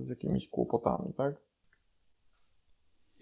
[0.00, 1.49] z jakimiś kłopotami, tak?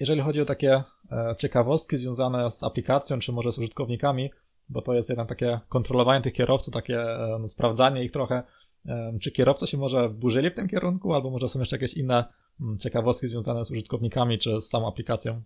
[0.01, 0.82] Jeżeli chodzi o takie
[1.12, 4.30] e, ciekawostki związane z aplikacją, czy może z użytkownikami,
[4.68, 8.42] bo to jest jednak takie kontrolowanie tych kierowców, takie e, no, sprawdzanie ich trochę,
[8.86, 12.24] e, czy kierowcy się może burzyli w tym kierunku, albo może są jeszcze jakieś inne
[12.61, 15.42] mm, ciekawostki związane z użytkownikami, czy z samą aplikacją?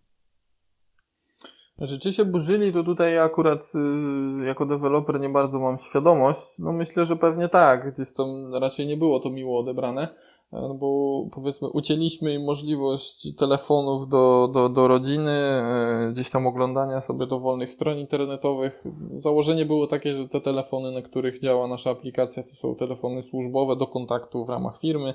[1.78, 6.40] Znaczy, czy się burzyli, to tutaj akurat y, jako deweloper nie bardzo mam świadomość.
[6.58, 7.92] No myślę, że pewnie tak.
[7.92, 10.14] Gdzieś tam raczej nie było to miło odebrane.
[10.52, 16.46] E, no bo powiedzmy ucięliśmy im możliwość telefonów do, do, do rodziny, e, gdzieś tam
[16.46, 18.84] oglądania sobie dowolnych stron internetowych.
[19.14, 23.76] Założenie było takie, że te telefony, na których działa nasza aplikacja, to są telefony służbowe
[23.76, 25.14] do kontaktu w ramach firmy.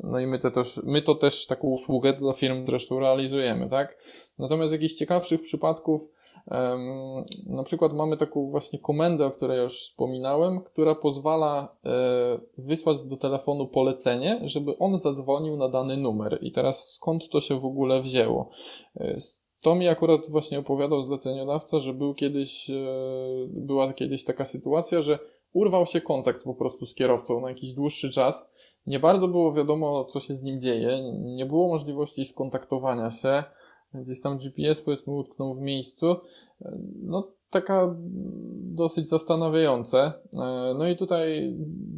[0.00, 3.98] No i my, te też, my to też taką usługę dla firm zresztą realizujemy, tak?
[4.38, 6.00] Natomiast jakichś ciekawszych przypadków,
[7.46, 11.90] na przykład mamy taką właśnie komendę, o której już wspominałem, która pozwala e,
[12.58, 16.38] wysłać do telefonu polecenie, żeby on zadzwonił na dany numer.
[16.40, 18.50] I teraz skąd to się w ogóle wzięło?
[18.96, 19.16] E,
[19.60, 22.74] to mi akurat właśnie opowiadał zleceniodawca, że był kiedyś, e,
[23.48, 25.18] była kiedyś taka sytuacja, że
[25.52, 28.52] urwał się kontakt po prostu z kierowcą na jakiś dłuższy czas.
[28.86, 31.12] Nie bardzo było wiadomo, co się z nim dzieje.
[31.12, 33.44] Nie było możliwości skontaktowania się.
[33.94, 36.16] Gdzieś tam GPS powiedzmy utknął w miejscu.
[37.02, 37.96] No, taka
[38.74, 39.98] dosyć zastanawiające.
[39.98, 41.54] E, no i tutaj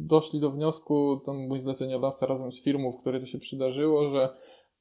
[0.07, 4.29] doszli do wniosku, tam mój zleceniodawca razem z firmą, w której to się przydarzyło, że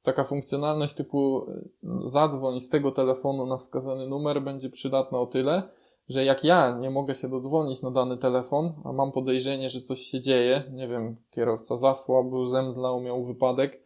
[0.03, 1.65] taka funkcjonalność typu e,
[2.07, 5.63] zadzwoń z tego telefonu na wskazany numer będzie przydatna o tyle,
[6.09, 10.01] że jak ja nie mogę się dodzwonić na dany telefon, a mam podejrzenie, że coś
[10.01, 13.84] się dzieje, nie wiem, kierowca zasłabł, zemdlał, miał wypadek, e,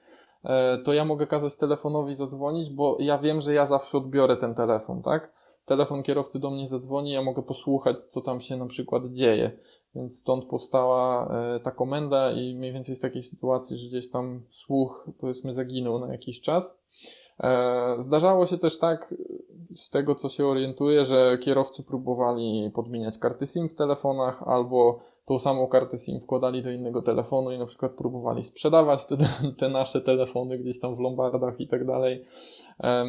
[0.84, 5.02] to ja mogę kazać telefonowi zadzwonić, bo ja wiem, że ja zawsze odbiorę ten telefon,
[5.02, 5.32] tak?
[5.68, 9.50] Telefon kierowcy do mnie zadzwoni, ja mogę posłuchać, co tam się na przykład dzieje.
[9.94, 14.42] Więc stąd powstała e, ta komenda i mniej więcej z takiej sytuacji, że gdzieś tam
[14.50, 16.78] słuch, powiedzmy, zaginął na jakiś czas.
[17.40, 19.14] E, zdarzało się też tak,
[19.74, 24.98] z tego co się orientuję, że kierowcy próbowali podmieniać karty SIM w telefonach albo
[25.28, 29.16] tą samą kartę SIM wkładali do innego telefonu i na przykład próbowali sprzedawać te,
[29.58, 32.24] te nasze telefony gdzieś tam w lombardach i tak dalej.
[32.80, 33.06] E,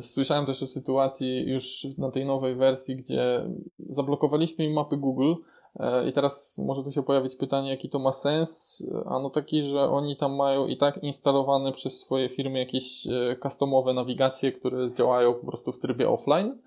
[0.00, 5.34] słyszałem też o sytuacji już na tej nowej wersji, gdzie zablokowaliśmy im mapy Google,
[5.76, 8.82] E, I teraz może tu się pojawić pytanie, jaki to ma sens.
[9.06, 13.94] Ano taki, że oni tam mają i tak instalowane przez swoje firmy jakieś e, customowe
[13.94, 16.58] nawigacje, które działają po prostu w trybie offline.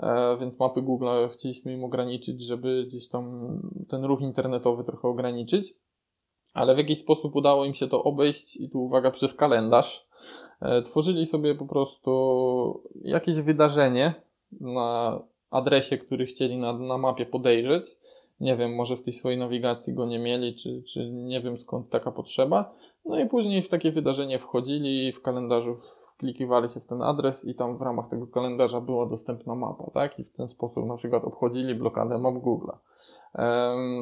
[0.00, 3.56] E, więc mapy Google chcieliśmy im ograniczyć, żeby gdzieś tam
[3.88, 5.74] ten ruch internetowy trochę ograniczyć.
[6.54, 10.06] Ale w jakiś sposób udało im się to obejść i tu uwaga przez kalendarz.
[10.84, 14.14] Tworzyli sobie po prostu jakieś wydarzenie
[14.60, 15.20] na
[15.50, 17.96] adresie, który chcieli na, na mapie podejrzeć
[18.40, 21.90] nie wiem, może w tej swojej nawigacji go nie mieli, czy, czy nie wiem skąd
[21.90, 22.74] taka potrzeba.
[23.06, 27.54] No i później w takie wydarzenie wchodzili, w kalendarzu wklikiwali się w ten adres i
[27.54, 30.18] tam w ramach tego kalendarza była dostępna mapa, tak?
[30.18, 32.76] I w ten sposób na przykład obchodzili blokadę map Google'a.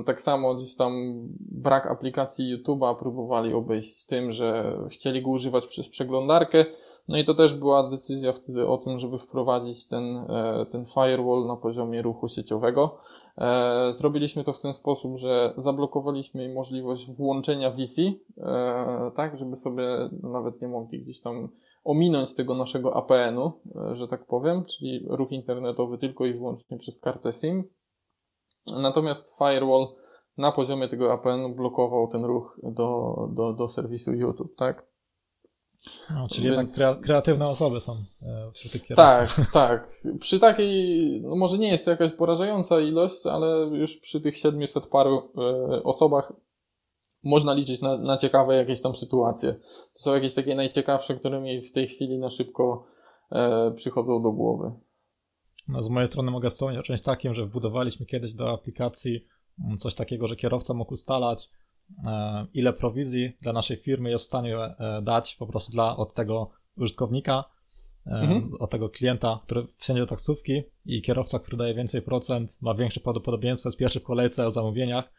[0.07, 0.93] Tak samo gdzieś tam
[1.41, 6.65] brak aplikacji YouTube'a próbowali obejść tym, że chcieli go używać przez przeglądarkę,
[7.09, 11.47] no i to też była decyzja wtedy o tym, żeby wprowadzić ten, e, ten firewall
[11.47, 12.99] na poziomie ruchu sieciowego.
[13.39, 19.57] E, zrobiliśmy to w ten sposób, że zablokowaliśmy im możliwość włączenia Wi-Fi, e, tak, żeby
[19.57, 21.49] sobie nawet nie mogli gdzieś tam
[21.85, 27.01] ominąć tego naszego APN-u, e, że tak powiem, czyli ruch internetowy tylko i wyłącznie przez
[27.01, 27.65] kartę SIM.
[28.83, 29.87] Natomiast firewall
[30.37, 34.94] na poziomie tego APN blokował ten ruch do, do, do serwisu YouTube, tak?
[36.15, 36.79] No, czyli Więc...
[36.79, 39.37] jednak kreatywne osoby są e, wśród tych kierowców.
[39.37, 40.03] Tak, tak.
[40.21, 44.87] Przy takiej, no może nie jest to jakaś porażająca ilość, ale już przy tych 700
[44.87, 46.33] paru e, osobach
[47.23, 49.53] można liczyć na, na ciekawe jakieś tam sytuacje.
[49.95, 52.87] To są jakieś takie najciekawsze, które mi w tej chwili na szybko
[53.33, 54.73] e, przychodzą do głowy.
[55.69, 59.27] No, z mojej strony mogę wspomnieć o czymś takim, że wbudowaliśmy kiedyś do aplikacji
[59.65, 61.51] mm, coś takiego, że kierowca mógł ustalać
[62.55, 66.51] ile prowizji dla naszej firmy jest w stanie e, dać po prostu dla, od tego
[66.77, 67.45] użytkownika,
[68.07, 68.53] e, mhm.
[68.59, 73.01] od tego klienta, który wsiądzie do taksówki i kierowca, który daje więcej procent, ma większe
[73.01, 75.13] prawdopodobieństwo, jest pierwszy w kolejce o zamówieniach.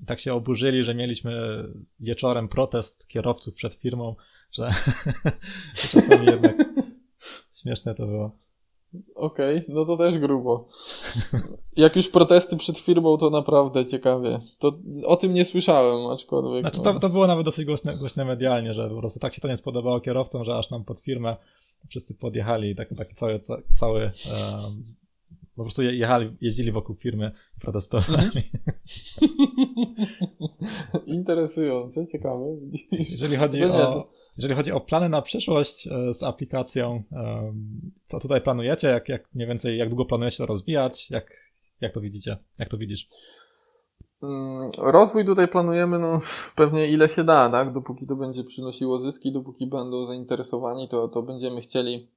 [0.00, 1.64] I tak się oburzyli, że mieliśmy
[2.00, 4.16] wieczorem protest kierowców przed firmą,
[4.52, 4.70] że
[5.92, 6.56] czasami jednak
[7.60, 8.47] śmieszne to było.
[9.14, 10.68] Okej, okay, no to też grubo.
[11.76, 14.40] Jak już protesty przed firmą, to naprawdę ciekawie.
[14.58, 16.62] To o tym nie słyszałem, aczkolwiek.
[16.62, 17.00] Znaczy, to, no.
[17.00, 20.00] to było nawet dosyć głośne, głośne medialnie, że po prostu tak się to nie spodobało
[20.00, 21.36] kierowcom, że aż nam pod firmę
[21.88, 23.40] wszyscy podjechali, tak, taki cały,
[23.72, 24.84] cały um,
[25.56, 28.12] po prostu jechali, jeździli wokół firmy i protestowali.
[28.14, 28.44] Mhm.
[31.18, 32.44] Interesujące, ciekawe.
[32.92, 37.52] Jeżeli chodzi o jeżeli chodzi o plany na przyszłość e, z aplikacją, e,
[38.06, 38.88] co tutaj planujecie?
[38.88, 41.10] Jak, jak mniej więcej, jak długo planujecie to rozwijać?
[41.10, 41.30] Jak,
[41.80, 42.36] jak to widzicie?
[42.58, 43.08] Jak to widzisz?
[44.22, 46.20] Mm, rozwój tutaj planujemy no,
[46.56, 47.72] pewnie ile się da, tak?
[47.72, 52.08] Dopóki to będzie przynosiło zyski, dopóki będą zainteresowani, to, to będziemy chcieli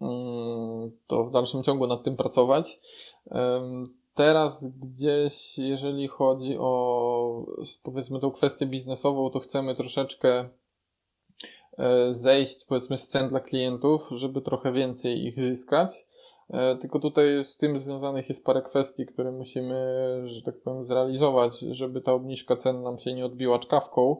[0.00, 2.80] mm, to w dalszym ciągu nad tym pracować.
[4.14, 7.46] Teraz gdzieś, jeżeli chodzi o
[7.82, 10.48] powiedzmy tą kwestię biznesową, to chcemy troszeczkę
[12.10, 16.06] zejść powiedzmy z cen dla klientów, żeby trochę więcej ich zyskać.
[16.50, 19.74] E, tylko tutaj z tym związanych jest parę kwestii, które musimy,
[20.24, 24.16] że tak powiem, zrealizować, żeby ta obniżka cen nam się nie odbiła czkawką.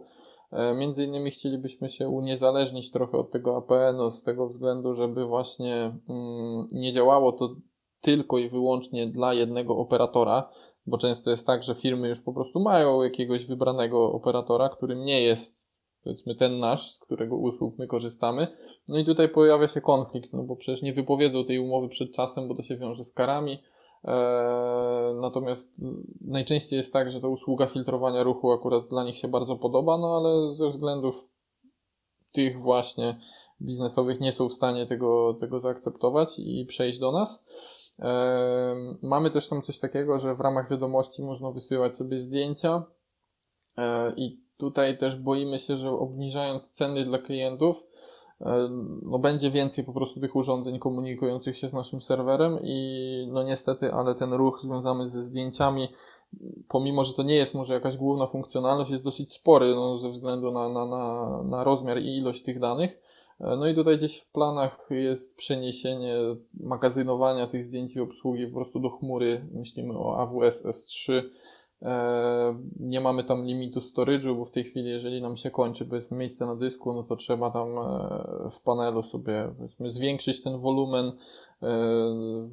[0.76, 6.66] Między innymi chcielibyśmy się uniezależnić trochę od tego APN-u z tego względu, żeby właśnie mm,
[6.72, 7.56] nie działało to
[8.00, 10.50] tylko i wyłącznie dla jednego operatora,
[10.86, 15.22] bo często jest tak, że firmy już po prostu mają jakiegoś wybranego operatora, którym nie
[15.22, 15.65] jest
[16.06, 18.48] powiedzmy ten nasz, z którego usług my korzystamy.
[18.88, 22.48] No i tutaj pojawia się konflikt, no bo przecież nie wypowiedzą tej umowy przed czasem,
[22.48, 23.62] bo to się wiąże z karami.
[24.04, 25.74] Eee, natomiast
[26.20, 30.16] najczęściej jest tak, że ta usługa filtrowania ruchu akurat dla nich się bardzo podoba, no
[30.16, 31.28] ale ze względów
[32.32, 33.18] tych właśnie
[33.62, 37.44] biznesowych nie są w stanie tego, tego zaakceptować i przejść do nas.
[39.02, 42.84] Mamy też tam coś takiego, że w ramach wiadomości można wysyłać sobie zdjęcia
[43.76, 47.86] e, i tutaj też boimy się, że obniżając ceny dla klientów,
[48.40, 48.68] e,
[49.02, 53.92] no będzie więcej po prostu tych urządzeń komunikujących się z naszym serwerem i no niestety,
[53.92, 55.88] ale ten ruch związany ze zdjęciami,
[56.68, 60.50] pomimo, że to nie jest może jakaś główna funkcjonalność, jest dosyć spory no, ze względu
[60.50, 62.98] na, na, na, na rozmiar i ilość tych danych.
[63.40, 66.16] E, no i tutaj gdzieś w planach jest przeniesienie
[66.60, 69.46] magazynowania tych zdjęć i obsługi po prostu do chmury.
[69.52, 71.22] Myślimy o AWS S3 E,
[72.80, 76.46] nie mamy tam limitu storage'u, bo w tej chwili, jeżeli nam się kończy powiedzmy miejsce
[76.46, 81.12] na dysku, no to trzeba tam e, w panelu sobie powiedzmy zwiększyć ten wolumen, e,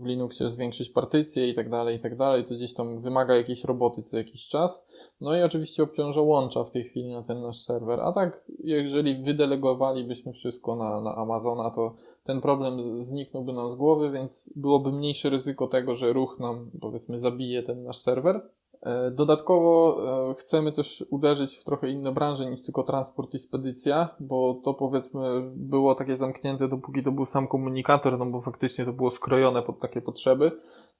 [0.02, 2.46] w Linuxie zwiększyć partycję i tak dalej, i tak dalej.
[2.46, 4.88] To gdzieś tam wymaga jakiejś roboty co jakiś czas.
[5.22, 8.00] No i oczywiście obciąża łącza w tej chwili na ten nasz serwer.
[8.00, 14.12] A tak, jeżeli wydelegowalibyśmy wszystko na, na Amazona, to ten problem zniknąłby nam z głowy,
[14.12, 18.42] więc byłoby mniejsze ryzyko tego, że ruch nam powiedzmy zabije ten nasz serwer.
[18.84, 19.98] E, dodatkowo
[20.32, 24.74] e, chcemy też uderzyć w trochę inne branże niż tylko transport i spedycja, bo to
[24.74, 29.62] powiedzmy było takie zamknięte, dopóki to był sam komunikator, no bo faktycznie to było skrojone
[29.62, 30.52] pod takie potrzeby.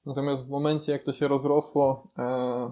[0.06, 2.72] Natomiast w momencie, jak to się rozrosło e,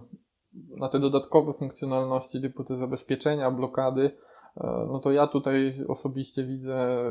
[0.53, 4.12] na te dodatkowe funkcjonalności, typu te zabezpieczenia, blokady,
[4.88, 7.01] no to ja tutaj osobiście widzę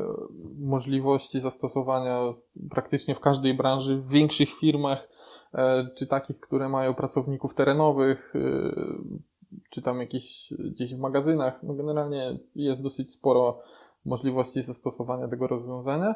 [0.59, 2.33] możliwości zastosowania
[2.69, 5.09] praktycznie w każdej branży, w większych firmach,
[5.95, 8.39] czy takich, które mają pracowników terenowych, e,
[9.69, 11.63] czy tam jakieś gdzieś w magazynach.
[11.63, 13.61] No generalnie jest dosyć sporo
[14.05, 16.15] możliwości zastosowania tego rozwiązania.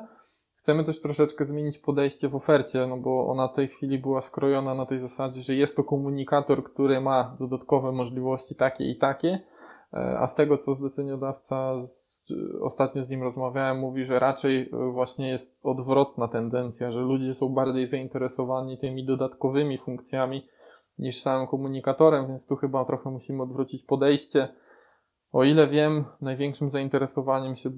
[0.55, 4.75] Chcemy też troszeczkę zmienić podejście w ofercie, no bo ona w tej chwili była skrojona
[4.75, 9.39] na tej zasadzie, że jest to komunikator, który ma dodatkowe możliwości takie i takie,
[9.93, 11.73] e, a z tego, co zleceniodawca
[12.61, 17.49] ostatnio z nim rozmawiałem, mówi, że raczej e, właśnie jest odwrotna tendencja, że ludzie są
[17.49, 20.47] bardziej zainteresowani tymi dodatkowymi funkcjami
[20.99, 24.47] niż samym komunikatorem, więc tu chyba trochę musimy odwrócić podejście.
[25.33, 27.71] O ile wiem, największym zainteresowaniem się,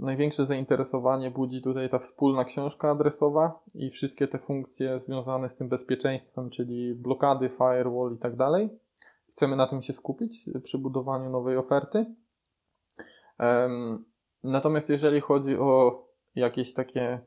[0.00, 5.68] największe zainteresowanie budzi tutaj ta wspólna książka adresowa i wszystkie te funkcje związane z tym
[5.68, 8.68] bezpieczeństwem, czyli blokady, firewall i tak dalej.
[9.32, 12.06] Chcemy na tym się skupić przy budowaniu nowej oferty.
[14.44, 16.02] Natomiast jeżeli chodzi o
[16.34, 17.20] jakieś takie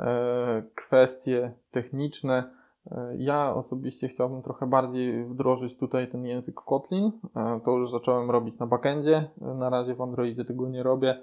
[0.00, 2.50] e, kwestie techniczne,
[2.90, 7.10] e, ja osobiście chciałbym trochę bardziej wdrożyć tutaj ten język Kotlin.
[7.36, 9.30] E, to już zacząłem robić na backendzie.
[9.40, 11.22] Na razie w Androidzie tego nie robię.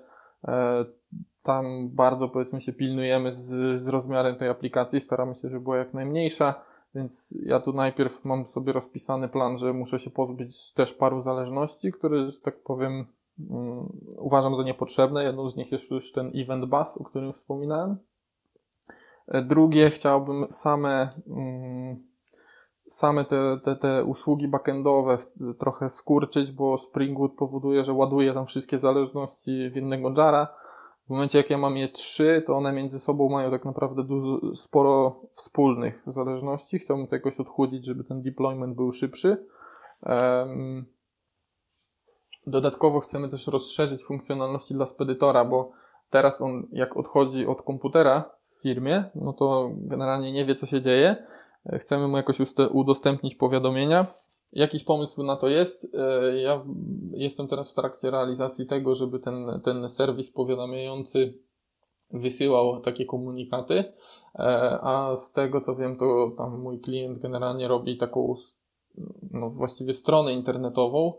[1.44, 3.48] Tam bardzo powiedzmy się pilnujemy z,
[3.84, 5.00] z rozmiarem tej aplikacji.
[5.00, 6.62] Staramy się, żeby była jak najmniejsza.
[6.96, 11.92] Więc ja tu najpierw mam sobie rozpisany plan, że muszę się pozbyć też paru zależności,
[11.92, 13.06] które, że tak powiem,
[14.18, 15.24] uważam za niepotrzebne.
[15.24, 17.98] Jedną z nich jest już ten event bus, o którym wspominałem.
[19.28, 21.98] E, drugie, chciałbym same, mm,
[22.88, 25.18] same te, te, te usługi backendowe
[25.60, 30.48] trochę skurczyć, bo Spring Boot powoduje, że ładuje tam wszystkie zależności w jednego jara.
[31.06, 34.56] W momencie, jak ja mam je trzy, to one między sobą mają tak naprawdę dużo,
[34.56, 36.80] sporo wspólnych zależności.
[36.80, 39.46] Chciałbym to jakoś odchudzić, żeby ten deployment był szybszy.
[40.06, 40.86] Um,
[42.48, 45.72] Dodatkowo chcemy też rozszerzyć funkcjonalności dla spedytora, bo
[46.10, 50.82] teraz on jak odchodzi od komputera w firmie, no to generalnie nie wie co się
[50.82, 51.16] dzieje.
[51.74, 52.38] Chcemy mu jakoś
[52.72, 54.06] udostępnić powiadomienia.
[54.54, 55.88] Jakiś pomysł na to jest.
[55.94, 56.64] E, ja
[57.12, 61.34] jestem teraz w trakcie realizacji tego, żeby ten, ten serwis powiadamiający
[62.12, 63.94] wysyłał takie komunikaty, e,
[64.82, 68.36] a z tego co wiem, to tam mój klient generalnie robi taką
[69.32, 71.14] no właściwie stronę internetową,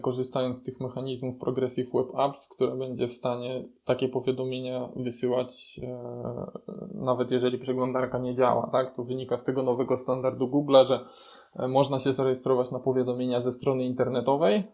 [0.00, 6.46] korzystając z tych mechanizmów Progressive Web Apps, która będzie w stanie takie powiadomienia wysyłać, e,
[6.94, 8.96] nawet jeżeli przeglądarka nie działa, tak?
[8.96, 11.00] To wynika z tego nowego standardu Google, że
[11.56, 14.64] e, można się zarejestrować na powiadomienia ze strony internetowej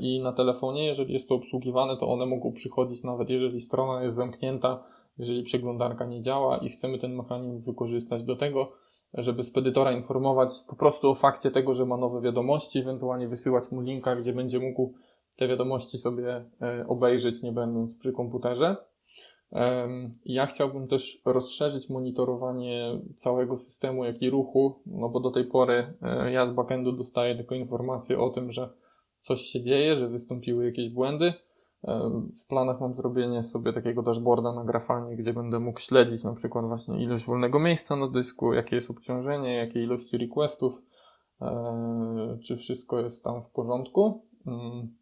[0.00, 4.16] i na telefonie, jeżeli jest to obsługiwane, to one mogą przychodzić nawet jeżeli strona jest
[4.16, 4.82] zamknięta,
[5.18, 8.72] jeżeli przeglądarka nie działa i chcemy ten mechanizm wykorzystać do tego,
[9.14, 13.80] żeby spedytora informować po prostu o fakcie tego, że ma nowe wiadomości, ewentualnie wysyłać mu
[13.80, 14.94] linka, gdzie będzie mógł
[15.36, 16.44] te wiadomości sobie
[16.88, 18.76] obejrzeć, nie będąc przy komputerze.
[20.24, 25.94] Ja chciałbym też rozszerzyć monitorowanie całego systemu, jak i ruchu, no bo do tej pory
[26.32, 28.70] ja z backendu dostaję tylko informacje o tym, że
[29.20, 31.32] coś się dzieje, że wystąpiły jakieś błędy.
[32.44, 36.66] W planach mam zrobienie sobie takiego dashboarda na grafanie, gdzie będę mógł śledzić na przykład
[36.66, 40.82] właśnie ilość wolnego miejsca na dysku, jakie jest obciążenie, jakie ilości requestów,
[41.40, 44.22] e, czy wszystko jest tam w porządku.
[44.46, 44.96] Mm.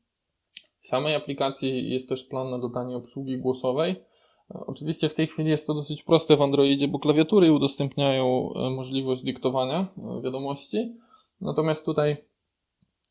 [0.78, 4.04] W samej aplikacji jest też plan na dodanie obsługi głosowej.
[4.48, 9.22] Oczywiście w tej chwili jest to dosyć proste w Androidzie, bo klawiatury udostępniają e, możliwość
[9.22, 10.96] dyktowania e, wiadomości.
[11.40, 12.16] Natomiast tutaj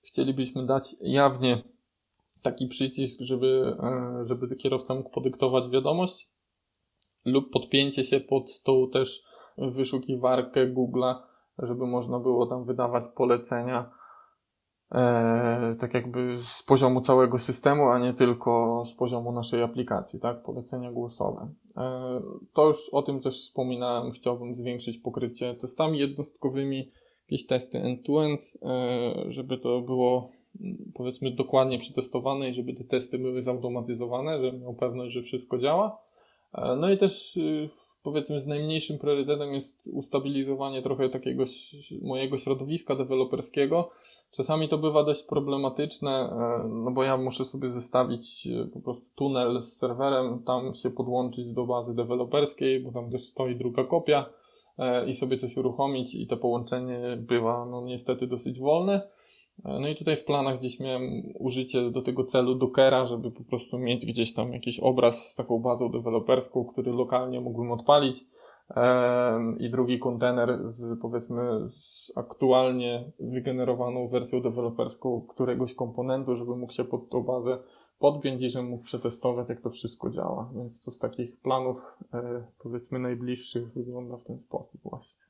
[0.03, 1.63] chcielibyśmy dać jawnie
[2.41, 6.29] taki przycisk, żeby, e, żeby kierowca mógł podyktować wiadomość
[7.25, 9.23] lub podpięcie się pod tą też
[9.57, 11.15] wyszukiwarkę Google'a,
[11.59, 13.91] żeby można było tam wydawać polecenia
[14.91, 20.43] e, tak jakby z poziomu całego systemu, a nie tylko z poziomu naszej aplikacji, tak?
[20.43, 21.49] Polecenia głosowe.
[21.77, 22.21] E,
[22.53, 26.91] to już o tym też wspominałem, chciałbym zwiększyć pokrycie testami jednostkowymi,
[27.31, 30.29] jakieś testy end-to-end, e, żeby to było
[30.93, 35.97] powiedzmy dokładnie przetestowane i żeby te testy były zautomatyzowane, żebym miał pewność, że wszystko działa.
[36.53, 37.69] E, no i też y,
[38.03, 41.43] powiedzmy z najmniejszym priorytetem jest ustabilizowanie trochę takiego
[42.01, 43.89] mojego środowiska deweloperskiego.
[44.31, 49.61] Czasami to bywa dość problematyczne, e, no bo ja muszę sobie zestawić po prostu tunel
[49.61, 54.40] z serwerem, tam się podłączyć do bazy deweloperskiej, bo tam też stoi druga kopia
[55.07, 59.01] i sobie coś uruchomić i to połączenie bywa no niestety dosyć wolne.
[59.65, 63.43] E, no i tutaj w planach gdzieś miałem użycie do tego celu Dockera, żeby po
[63.43, 68.19] prostu mieć gdzieś tam jakiś obraz z taką bazą deweloperską, który lokalnie mógłbym odpalić
[68.69, 76.73] e, i drugi kontener z powiedzmy z aktualnie wygenerowaną wersją deweloperską któregoś komponentu, żeby mógł
[76.73, 77.57] się pod tą bazę
[78.01, 80.51] podpiąć i żebym mógł przetestować, jak to wszystko działa.
[80.55, 81.77] Więc to z takich planów,
[82.13, 85.21] e, powiedzmy, najbliższych wygląda w ten sposób właśnie.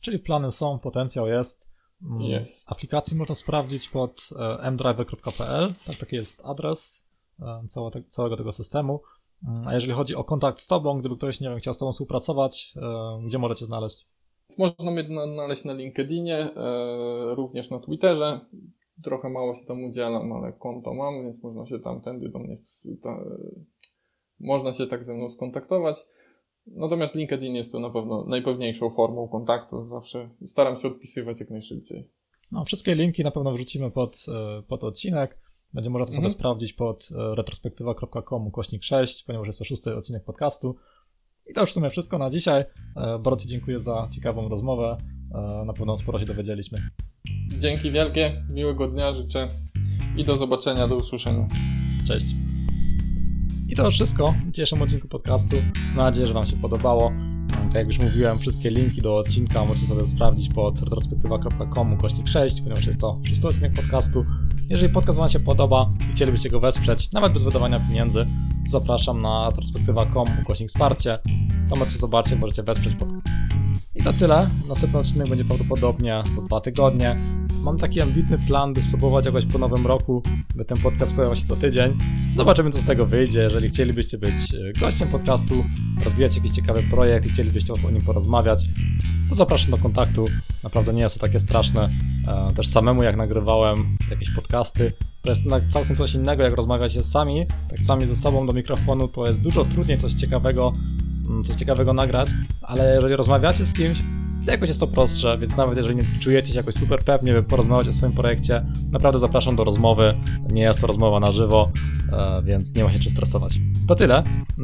[0.00, 1.72] Czyli plany są, potencjał jest.
[2.02, 2.72] Mm, jest.
[2.72, 4.28] Aplikacji można sprawdzić pod
[4.60, 7.08] e, mdriver.pl, tak, taki jest adres
[7.40, 9.00] e, całego, całego tego systemu.
[9.48, 11.92] Mm, a jeżeli chodzi o kontakt z Tobą, gdyby ktoś, nie wiem, chciał z Tobą
[11.92, 12.74] współpracować,
[13.26, 14.06] gdzie możecie znaleźć?
[14.58, 16.50] Można mnie znaleźć na LinkedInie,
[17.34, 18.40] również na Twitterze
[19.02, 22.56] trochę mało się tam udzielam, ale konto mam, więc można się tamtędy do mnie,
[23.02, 23.24] ta,
[24.40, 25.96] można się tak ze mną skontaktować.
[26.66, 29.86] Natomiast LinkedIn jest to na pewno najpewniejszą formą kontaktu.
[29.88, 32.08] Zawsze staram się odpisywać jak najszybciej.
[32.52, 35.38] No, wszystkie linki na pewno wrzucimy pod, e, pod odcinek.
[35.74, 36.34] Będzie można to sobie mhm.
[36.34, 40.76] sprawdzić pod e, retrospektywa.com kośnik 6, ponieważ jest to szósty odcinek podcastu.
[41.46, 42.64] I to już w sumie wszystko na dzisiaj.
[42.96, 44.96] E, bardzo Ci dziękuję za ciekawą rozmowę.
[45.66, 46.90] Na pewno sporo się dowiedzieliśmy.
[47.58, 49.48] Dzięki wielkie, miłego dnia życzę
[50.16, 51.48] i do zobaczenia, do usłyszenia.
[52.06, 52.26] Cześć.
[53.68, 55.56] I to już wszystko w dzisiejszym odcinku podcastu.
[55.86, 57.12] Mam nadzieję, że Wam się podobało.
[57.48, 62.60] Tak jak już mówiłem, wszystkie linki do odcinka możecie sobie sprawdzić pod retrospektywa.com kośnik 6,
[62.60, 64.24] ponieważ jest to szósty odcinek podcastu.
[64.70, 68.26] Jeżeli podcast Wam się podoba i chcielibyście go wesprzeć, nawet bez wydawania pieniędzy,
[68.64, 71.18] to zapraszam na retrospektywa.com ukośnik wsparcie.
[71.70, 73.28] Tam możecie zobaczyć, możecie wesprzeć podcast.
[73.94, 74.48] I to tyle.
[74.68, 77.41] Następny odcinek będzie prawdopodobnie za dwa tygodnie.
[77.62, 80.22] Mam taki ambitny plan, by spróbować jakoś po nowym roku,
[80.54, 81.98] by ten podcast pojawiał się co tydzień.
[82.36, 83.40] Zobaczymy, co z tego wyjdzie.
[83.40, 85.64] Jeżeli chcielibyście być e, gościem podcastu,
[86.04, 88.64] rozwijać jakiś ciekawy projekt i chcielibyście o nim porozmawiać,
[89.28, 90.28] to zapraszam do kontaktu.
[90.62, 91.90] Naprawdę nie jest to takie straszne.
[92.28, 94.92] E, też samemu, jak nagrywałem jakieś podcasty,
[95.22, 99.08] to jest całkiem coś innego, jak rozmawiać się sami, tak sami ze sobą do mikrofonu,
[99.08, 100.72] to jest dużo trudniej coś ciekawego
[101.32, 102.28] Mm, coś ciekawego nagrać,
[102.62, 104.02] ale jeżeli rozmawiacie z kimś,
[104.46, 107.88] jakoś jest to prostsze, więc nawet jeżeli nie czujecie się jakoś super pewnie, by porozmawiać
[107.88, 110.14] o swoim projekcie, naprawdę zapraszam do rozmowy.
[110.50, 111.72] Nie jest to rozmowa na żywo,
[112.12, 113.60] e, więc nie ma się czym stresować.
[113.86, 114.22] To tyle.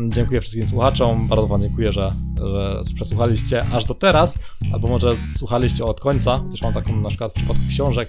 [0.08, 1.28] Dziękuję wszystkim słuchaczom.
[1.28, 4.38] Bardzo Wam dziękuję, że, że przesłuchaliście aż do teraz,
[4.72, 8.08] albo może słuchaliście od końca, chociaż mam taką na przykład w przypadku książek,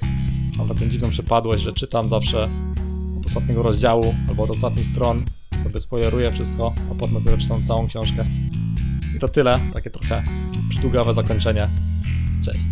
[0.57, 2.49] mam taką dziwną przypadłość, że czytam zawsze
[3.19, 5.25] od ostatniego rozdziału albo od ostatnich stron
[5.57, 8.25] sobie spoileruję wszystko, a potem dopiero czytam całą książkę.
[9.19, 10.23] To tyle, takie trochę
[10.69, 11.69] przydługawe zakończenie.
[12.45, 12.67] Cześć.